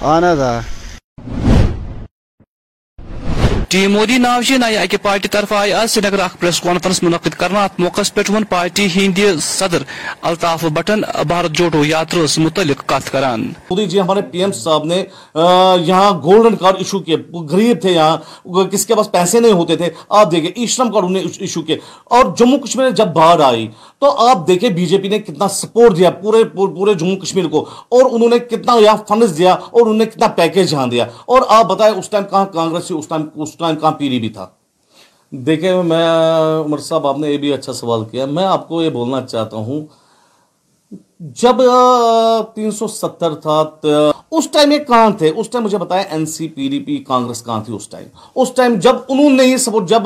اہن 0.00 0.24
حظ 0.24 0.40
آ 0.40 0.77
ٹی 3.70 3.86
مودی 3.86 4.16
ناو 4.18 4.40
جی 4.48 4.56
نئے 4.56 4.76
اکہ 4.78 4.96
پارٹی 5.02 5.28
طرف 5.28 5.52
آئی 5.52 5.72
آج 5.72 5.88
سری 5.90 6.06
نگر 6.06 6.20
پریس 6.40 6.60
کانفرنس 6.60 7.02
منعقد 7.02 7.34
کرنا 7.38 7.64
ات 7.64 7.80
موقع 7.80 8.02
پہ 8.14 8.20
ون 8.28 8.44
پارٹی 8.50 8.86
ہند 8.94 9.18
صدر 9.42 9.82
الطاف 10.28 10.64
بٹن 10.74 11.00
بھارت 11.28 11.52
جوڑو 11.58 11.84
یاترا 11.84 12.24
متعلق 12.38 12.84
کت 12.86 13.10
کران۔ 13.12 13.42
مودی 13.70 13.86
جی 13.86 14.00
ہمارے 14.00 14.22
پی 14.30 14.40
ایم 14.40 14.52
صاحب 14.52 14.84
نے 14.84 15.02
یہاں 15.86 16.10
گولڈن 16.24 16.56
کارڈ 16.56 16.76
ایشو 16.78 16.98
کیے 16.98 17.16
غریب 17.50 17.80
تھے 17.80 17.92
یہاں 17.92 18.64
کس 18.72 18.86
کے 18.86 18.94
پاس 18.94 19.10
پیسے 19.12 19.40
نہیں 19.40 19.52
ہوتے 19.52 19.76
تھے، 19.76 19.90
آپ 20.08 20.32
دیکھیں، 20.32 20.50
ای 20.54 20.66
شرم 20.66 20.92
کارڈ 20.92 21.04
انہیں 21.04 21.24
ایشو 21.38 21.62
کیے 21.62 21.76
اور 22.04 22.24
جموں 22.38 22.58
کشمیر 22.58 22.90
جب 22.90 23.12
باہر 23.14 23.40
آئی، 23.40 23.66
تو 24.00 24.10
آپ 24.28 24.46
دیکھیں، 24.48 24.68
بی 24.70 24.86
جے 24.86 24.98
پی 24.98 25.08
نے 25.08 25.18
کتنا 25.18 25.48
سپورٹ 25.48 25.96
دیا، 25.96 26.10
پورے 26.22 26.42
پورے 26.54 26.94
جموں 26.94 27.16
کشمیر 27.16 27.48
کو۔ 27.48 27.64
اور 27.88 28.10
انہوں 28.10 28.28
نے 28.28 28.38
کتنا 28.38 28.78
یہاں 28.80 28.96
فنڈز 29.08 29.36
دیا، 29.38 29.52
اور 29.52 29.80
انہوں 29.80 29.98
نے 29.98 30.06
کتنا 30.06 30.26
پیکیج 30.40 30.72
یہاں 30.72 30.86
دیا۔ 30.86 31.06
اور 31.26 31.42
آپ 31.58 31.64
بتائیں، 31.68 31.94
اس 31.94 32.08
ٹائم 32.10 32.24
کہاں 32.30 32.44
کانگریس 32.52 32.90
اس 32.90 33.08
ٹائم 33.08 33.28
اس 33.34 33.56
ٹائم 33.58 33.76
کہاں 33.76 33.92
پی 33.92 34.08
ڈی 34.08 34.18
بھی 34.18 34.28
تھا۔ 34.28 34.46
دیکھیں، 35.30 35.82
میں، 35.82 36.06
عمر 36.64 36.78
صاحب، 36.78 37.06
آپ 37.06 37.18
نے 37.18 37.30
یہ 37.30 37.38
بھی 37.38 37.52
اچھا 37.52 37.72
سوال 37.72 38.04
کیا۔ 38.10 38.26
میں 38.26 38.44
آپ 38.44 38.68
کو 38.68 38.82
یہ 38.82 38.90
بولنا 38.90 39.26
چاہتا 39.26 39.56
ہوں، 39.56 39.86
جب 41.20 41.56
تین 42.54 42.70
سو 42.70 42.86
ستر 42.86 43.34
تھا 43.34 43.62
اس 44.30 44.48
ٹائم 44.50 44.72
یہ 44.72 44.78
کہاں 44.78 45.10
تھے؟ 45.10 45.30
اس 45.36 45.48
ٹائم 45.48 45.64
مجھے 45.64 45.78
بتایا 45.78 46.02
N 46.10 46.26
C 46.26 46.48
P 46.48 46.68
D 46.68 46.78
P 46.78 46.96
Congress 46.96 47.42
کہاں 47.44 47.62
تھی 47.64 47.74
اس 47.74 47.88
ٹائم؟ 47.88 48.06
اس 48.34 48.52
ٹائم 48.52 48.74
جب 48.74 48.96
انہوں 49.08 49.30
نے 49.30 49.44
یہ 49.44 49.56
سپورٹ 49.56 49.88
جب 49.88 50.02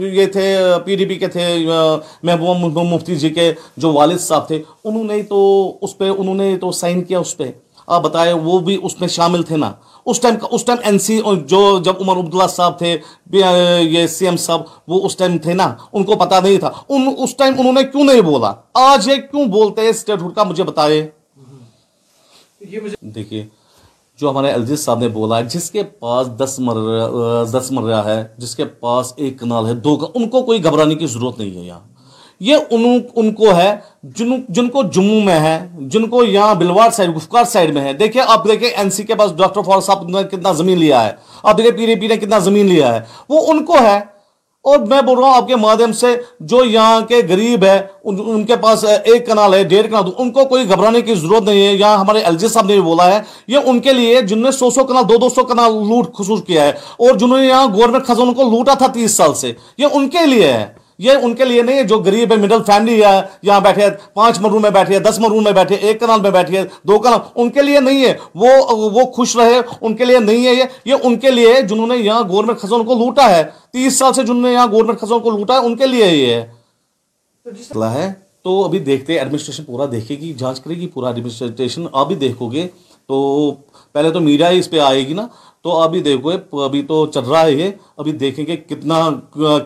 یہ 0.00 0.26
تھے، 0.26 0.56
پی 0.84 0.96
ڈی 0.96 1.04
پی 1.04 1.14
کے 1.14 1.26
تھے 1.26 1.66
محبوبہ 2.22 2.82
مفتی 2.82 3.16
جی 3.16 3.30
کے 3.30 3.52
جو 3.76 3.92
والد 3.92 4.18
صاحب 4.18 4.46
تھے، 4.46 4.62
انہوں 4.84 5.04
نے 5.04 5.22
تو 5.22 5.38
اس 5.80 5.98
پہ، 5.98 6.10
انہوں 6.18 6.34
نے 6.34 6.56
تو 6.58 6.72
سائن 6.72 7.02
کیا 7.04 7.18
اس 7.18 7.36
پہ۔ 7.36 7.50
آپ 7.86 8.02
بتائیں 8.02 8.32
وہ 8.34 8.58
بھی 8.58 8.78
اس 8.82 9.00
میں 9.00 9.08
شامل 9.08 9.42
تھے 9.42 9.56
نا۔ 9.56 9.72
اس 10.06 10.20
ٹائم 10.20 10.34
اس 10.50 10.64
ٹائم 10.64 10.78
این 10.84 10.98
سی 10.98 11.20
جو 11.48 11.60
جب 11.84 12.00
عمر 12.00 12.16
عبداللہ 12.16 12.46
صاحب 12.46 12.78
تھے 12.78 12.96
یہ 13.32 14.06
سی 14.06 14.26
ایم 14.26 14.36
صاحب، 14.36 14.60
وہ 14.88 15.00
اس 15.06 15.16
ٹائم 15.16 15.36
تھے 15.38 15.54
نا، 15.54 15.72
ان 15.92 16.04
کو 16.04 16.16
پتا 16.16 16.40
نہیں 16.40 16.58
تھا۔ 16.58 16.70
ان 16.88 17.08
اس 17.18 17.36
ٹائم 17.36 17.54
انہوں 17.58 17.72
نے 17.72 17.82
کیوں 17.82 18.04
نہیں 18.04 18.20
بولا؟ 18.20 18.52
آج 18.82 19.08
یہ 19.08 19.16
کیوں 19.30 19.44
بولتے 19.48 19.82
ہیں؟ 19.82 19.88
اسٹیٹ 19.88 20.22
ہوڈ 20.22 20.34
کا 20.34 20.44
مجھے 20.44 20.64
بتائے 20.64 21.08
دیکھیے، 23.14 23.46
جو 24.18 24.30
ہمارے 24.30 24.50
الجیت 24.50 24.78
صاحب 24.78 24.98
نے 25.00 25.08
بولا 25.08 25.38
ہے 25.38 25.42
جس 25.44 25.70
کے 25.70 25.82
پاس 25.82 26.28
دس 26.38 26.58
مر 26.58 26.76
دس 27.52 27.70
مرہ 27.70 28.02
ہے، 28.04 28.22
جس 28.38 28.54
کے 28.56 28.64
پاس 28.64 29.12
ایک 29.16 29.38
کنال 29.40 29.66
ہے، 29.66 29.74
دو 29.74 29.98
ان 30.14 30.28
کو 30.28 30.42
کوئی 30.42 30.64
گھبرانے 30.64 30.94
کی 30.94 31.06
ضرورت 31.06 31.38
نہیں 31.38 31.56
ہے 31.56 31.64
یہاں۔ 31.64 31.80
یہ 32.40 32.56
ان 33.16 33.32
کو 33.32 33.56
ہے 33.56 33.76
جن 34.02 34.30
جن 34.48 34.68
کو 34.68 34.82
جموں 34.82 35.20
میں 35.20 35.40
ہے، 35.40 35.68
جن 35.78 36.08
کو 36.08 36.24
یہاں 36.24 36.54
بلوار 36.54 36.90
سائڈ 36.90 37.16
گفکار 37.16 37.44
سائڈ 37.44 37.74
میں 37.74 37.82
ہے۔ 37.82 37.92
دیکھیں، 37.92 38.22
آپ 38.26 38.48
دیکھیں 38.48 38.70
این 38.70 38.90
سی 38.90 39.02
کے 39.02 39.14
پاس 39.14 39.36
ڈاکٹر 39.36 39.62
فور 39.62 39.80
صاحب 39.80 40.08
نے 40.08 40.22
کتنا 40.22 40.52
زمین 40.52 40.78
لیا 40.78 41.06
ہے۔ 41.06 41.12
آپ 41.42 41.58
دیکھیں 41.58 41.72
پی 41.72 41.86
ڈی 41.86 41.94
پی 41.94 42.06
نے 42.06 42.16
کتنا 42.16 42.38
زمین 42.38 42.66
لیا 42.66 42.94
ہے۔ 42.94 43.00
وہ 43.28 43.46
ان 43.48 43.64
کو 43.64 43.74
ہے۔ 43.74 44.16
اور 44.62 44.78
میں 44.78 45.02
بول 45.02 45.18
رہا 45.18 45.28
ہوں 45.28 45.34
آپ 45.34 45.48
کے 45.48 45.56
مادھیم 45.56 45.92
سے 45.92 46.06
جو 46.40 46.64
یہاں 46.64 47.00
کے 47.00 47.22
غریب 47.28 47.64
ہے، 47.64 47.82
ان 48.04 48.44
کے 48.44 48.56
پاس 48.56 48.84
ایک 49.04 49.26
کنال 49.26 49.54
ہے، 49.54 49.64
ڈیڑھ 49.64 49.86
کنال، 49.86 50.10
ان 50.18 50.30
کو 50.30 50.44
کوئی 50.44 50.68
گھبرانے 50.68 51.00
کی 51.00 51.14
ضرورت 51.14 51.42
نہیں 51.42 51.66
ہے۔ 51.66 51.72
یہاں 51.72 51.98
ہمارے 51.98 52.18
ایل 52.18 52.36
جی 52.36 52.48
صاحب 52.48 52.66
نے 52.66 52.72
بھی 52.72 52.80
بولا 52.80 53.06
ہے، 53.06 53.20
یہ 53.46 53.58
ان 53.64 53.80
کے 53.80 53.92
لیے 53.92 54.20
جن 54.20 54.42
نے 54.42 54.50
سو 54.50 54.70
سو 54.70 54.84
کنال، 54.84 55.08
دو 55.08 55.16
دو 55.16 55.28
سو 55.28 55.44
کنال 55.44 55.72
لوٹ 55.72 56.14
خصوص 56.14 56.44
کیا 56.44 56.64
ہے۔ 56.64 56.70
اور 56.70 57.14
جنہوں 57.14 57.38
نے 57.38 57.46
یہاں 57.46 57.66
گورنمنٹ 57.66 58.06
خزانوں 58.06 58.34
کو 58.34 58.42
لوٹا 58.42 58.74
تھا 58.74 58.86
تیس 58.86 59.10
سال 59.10 59.34
سے، 59.34 59.52
یہ 59.78 59.86
ان 59.92 60.08
کے 60.08 60.26
لیے 60.26 60.52
ہے۔ 60.52 60.85
یہ 60.98 61.10
ان 61.22 61.34
کے 61.34 61.44
لیے 61.44 61.62
نہیں 61.62 61.76
ہے 61.76 61.82
جو 61.82 61.98
غریب 61.98 62.32
ہے 62.32 62.36
مڈل 62.36 62.62
فیملی 62.66 63.04
ہے 63.04 63.20
یہاں 63.42 63.60
بیٹھے 63.60 63.86
پانچ 64.14 64.40
مروں 64.40 64.60
میں 64.60 64.70
بیٹھے 64.70 64.98
دس 64.98 65.18
مروں 65.18 65.40
میں 65.40 65.52
بیٹھے 65.52 65.74
ایک 65.74 66.00
کنال 66.00 66.20
میں 66.20 66.30
بیٹھے 66.30 66.62
دو 66.82 66.98
کنال 66.98 67.18
ان 67.34 67.50
کے 67.50 67.62
لیے 67.62 67.80
نہیں 67.80 68.04
ہے۔ 68.04 68.14
وہ 68.34 68.48
وہ 68.70 69.12
خوش 69.12 69.36
رہے 69.36 69.60
ان 69.80 69.96
کے 69.96 70.04
لیے 70.04 70.18
نہیں 70.18 70.46
ہے 70.46 70.54
یہ۔ 70.54 70.64
یہ 70.84 70.94
ان 71.02 71.18
کے 71.18 71.30
لیے 71.30 71.62
جنہوں 71.62 71.86
نے 71.86 71.96
یہاں 71.96 72.22
گورنمنٹ 72.28 72.58
خزانوں 72.58 72.84
کو 72.84 72.94
لوٹا 72.94 73.30
ہے۔ 73.30 73.42
تیس 73.72 73.98
سال 73.98 74.12
سے 74.12 74.22
جنہوں 74.22 74.42
نے 74.42 74.52
یہاں 74.52 74.66
گورنمنٹ 74.72 74.98
خزانوں 75.00 75.20
کو 75.20 75.30
لوٹا 75.30 75.54
ہے 75.54 75.58
ان 75.58 75.76
کے 75.76 75.86
لیے 75.86 76.06
یہ 76.06 76.34
ہے۔ 76.34 76.46
تو 78.42 78.64
ابھی 78.64 78.78
دیکھتے 78.78 79.12
ہیں 79.12 79.20
ایڈمنسٹریشن 79.20 79.64
پورا 79.64 79.84
دیکھے 79.92 80.14
گی 80.14 80.34
جانچ 80.34 80.60
کرے 80.60 80.74
گی 80.74 80.86
پورا 80.86 81.08
ایڈمنسٹریشن 81.08 81.86
آپ 81.92 82.06
بھی 82.06 82.14
دیکھو 82.14 82.52
گے۔ 82.52 82.68
تو 83.06 83.54
پہلے 83.92 84.10
تو 84.10 84.20
میڈیا 84.20 84.50
ہی 84.50 84.58
اس 84.58 84.70
پہ 84.70 84.78
آئے 84.78 85.06
گی 85.06 85.12
نا۔ 85.12 85.26
تو 85.66 85.72
ابھی 85.72 86.00
دیکھو، 86.00 86.60
ابھی 86.60 86.82
تو 86.82 87.06
چل 87.06 87.20
رہا 87.20 87.42
ہے 87.42 87.52
یہ۔ 87.52 87.70
ابھی 87.96 88.12
دیکھیں 88.12 88.46
گے 88.46 88.56
کتنا، 88.56 89.10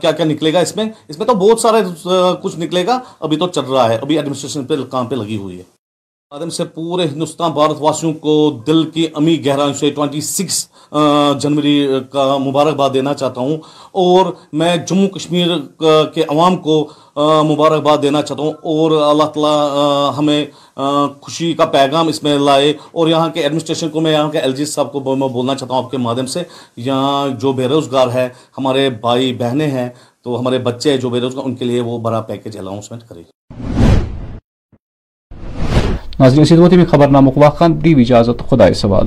کیا 0.00 0.12
کیا 0.12 0.24
نکلے 0.24 0.52
گا 0.52 0.58
اس 0.58 0.76
میں۔ 0.76 0.84
اس 1.08 1.18
میں 1.18 1.26
تو 1.26 1.34
بہت 1.34 1.60
سارے 1.60 2.08
کچھ 2.42 2.58
نکلے 2.58 2.86
گا۔ 2.86 2.98
ابھی 3.20 3.36
تو 3.36 3.48
چل 3.48 3.60
رہا 3.60 3.88
ہے۔ 3.88 3.96
ابھی 3.96 4.16
ایڈمنسٹریشن 4.16 4.64
پہ، 4.64 4.74
کام 4.90 5.06
پہ 5.06 5.14
لگی 5.14 5.36
ہوئی 5.36 5.58
ہے۔ 5.58 5.80
آدم 6.33 6.51
سے 6.51 6.64
پورے 6.64 7.05
ہندوستان 7.05 7.51
بھارت 7.53 7.77
واسیوں 7.81 8.12
کو 8.14 8.33
دل 8.66 8.83
کی 8.90 9.07
امی 9.14 9.35
گہرائیوں 9.47 9.75
سے 9.75 9.88
ٹوئنٹی 9.90 10.21
سکس 10.21 10.59
جنوری 11.43 11.88
کا 12.11 12.37
مبارکباد 12.38 12.90
دینا 12.95 13.14
چاہتا 13.14 13.40
ہوں 13.40 13.57
اور 14.03 14.33
میں 14.53 14.77
جموں 14.88 15.09
کشمیر 15.09 15.57
کے 16.14 16.23
عوام 16.23 16.57
کو 16.66 16.77
مبارکباد 17.47 18.03
دینا 18.03 18.23
چاہتا 18.23 18.43
ہوں 18.43 18.53
اور 18.53 18.90
اللہ 19.01 19.31
تعالیٰ 19.35 20.19
ہمیں 20.19 20.45
خوشی 21.21 21.53
کا 21.53 21.64
پیغام 21.73 22.09
اس 22.09 22.23
میں 22.23 22.38
لائے 22.38 22.73
اور 22.93 23.09
یہاں 23.09 23.29
کے 23.29 23.43
ایڈمنسٹریشن 23.43 23.88
کو 23.88 24.01
میں 24.01 24.12
یہاں 24.12 24.31
کے 24.31 24.38
ایل 24.38 24.55
جی 24.57 24.64
صاحب 24.64 24.93
کو 24.93 25.16
میں 25.16 25.29
بولنا 25.29 25.55
چاہتا 25.55 25.75
ہوں 25.75 25.85
آپ 25.85 25.90
کے 25.90 25.99
مادھیم 25.99 26.27
سے۔ 26.27 26.43
یہاں 26.77 27.29
جو 27.40 27.53
بے 27.53 27.69
روزگار 27.69 28.14
ہے، 28.14 28.29
ہمارے 28.59 28.88
بھائی 29.01 29.35
بہنیں 29.40 29.71
ہیں، 29.71 29.88
تو 30.23 30.38
ہمارے 30.40 30.59
بچے 30.71 30.97
جو 30.99 31.11
بے 31.11 31.21
روزگار 31.21 31.45
ان 31.45 31.55
کے 31.55 31.64
لیے 31.64 31.81
وہ 31.81 31.99
بڑا 31.99 32.21
پیکج 32.31 32.59
الاؤنسمنٹ 32.59 33.03
کرے۔ 33.09 33.23
ناظرین 36.20 36.42
اسی 36.42 36.85
خبر 36.85 37.06
نامک 37.06 37.38
واقع 37.38 37.68
دی 37.68 38.00
اجازت 38.00 38.42
خدا 38.42 38.72
سوال۔ 38.72 39.06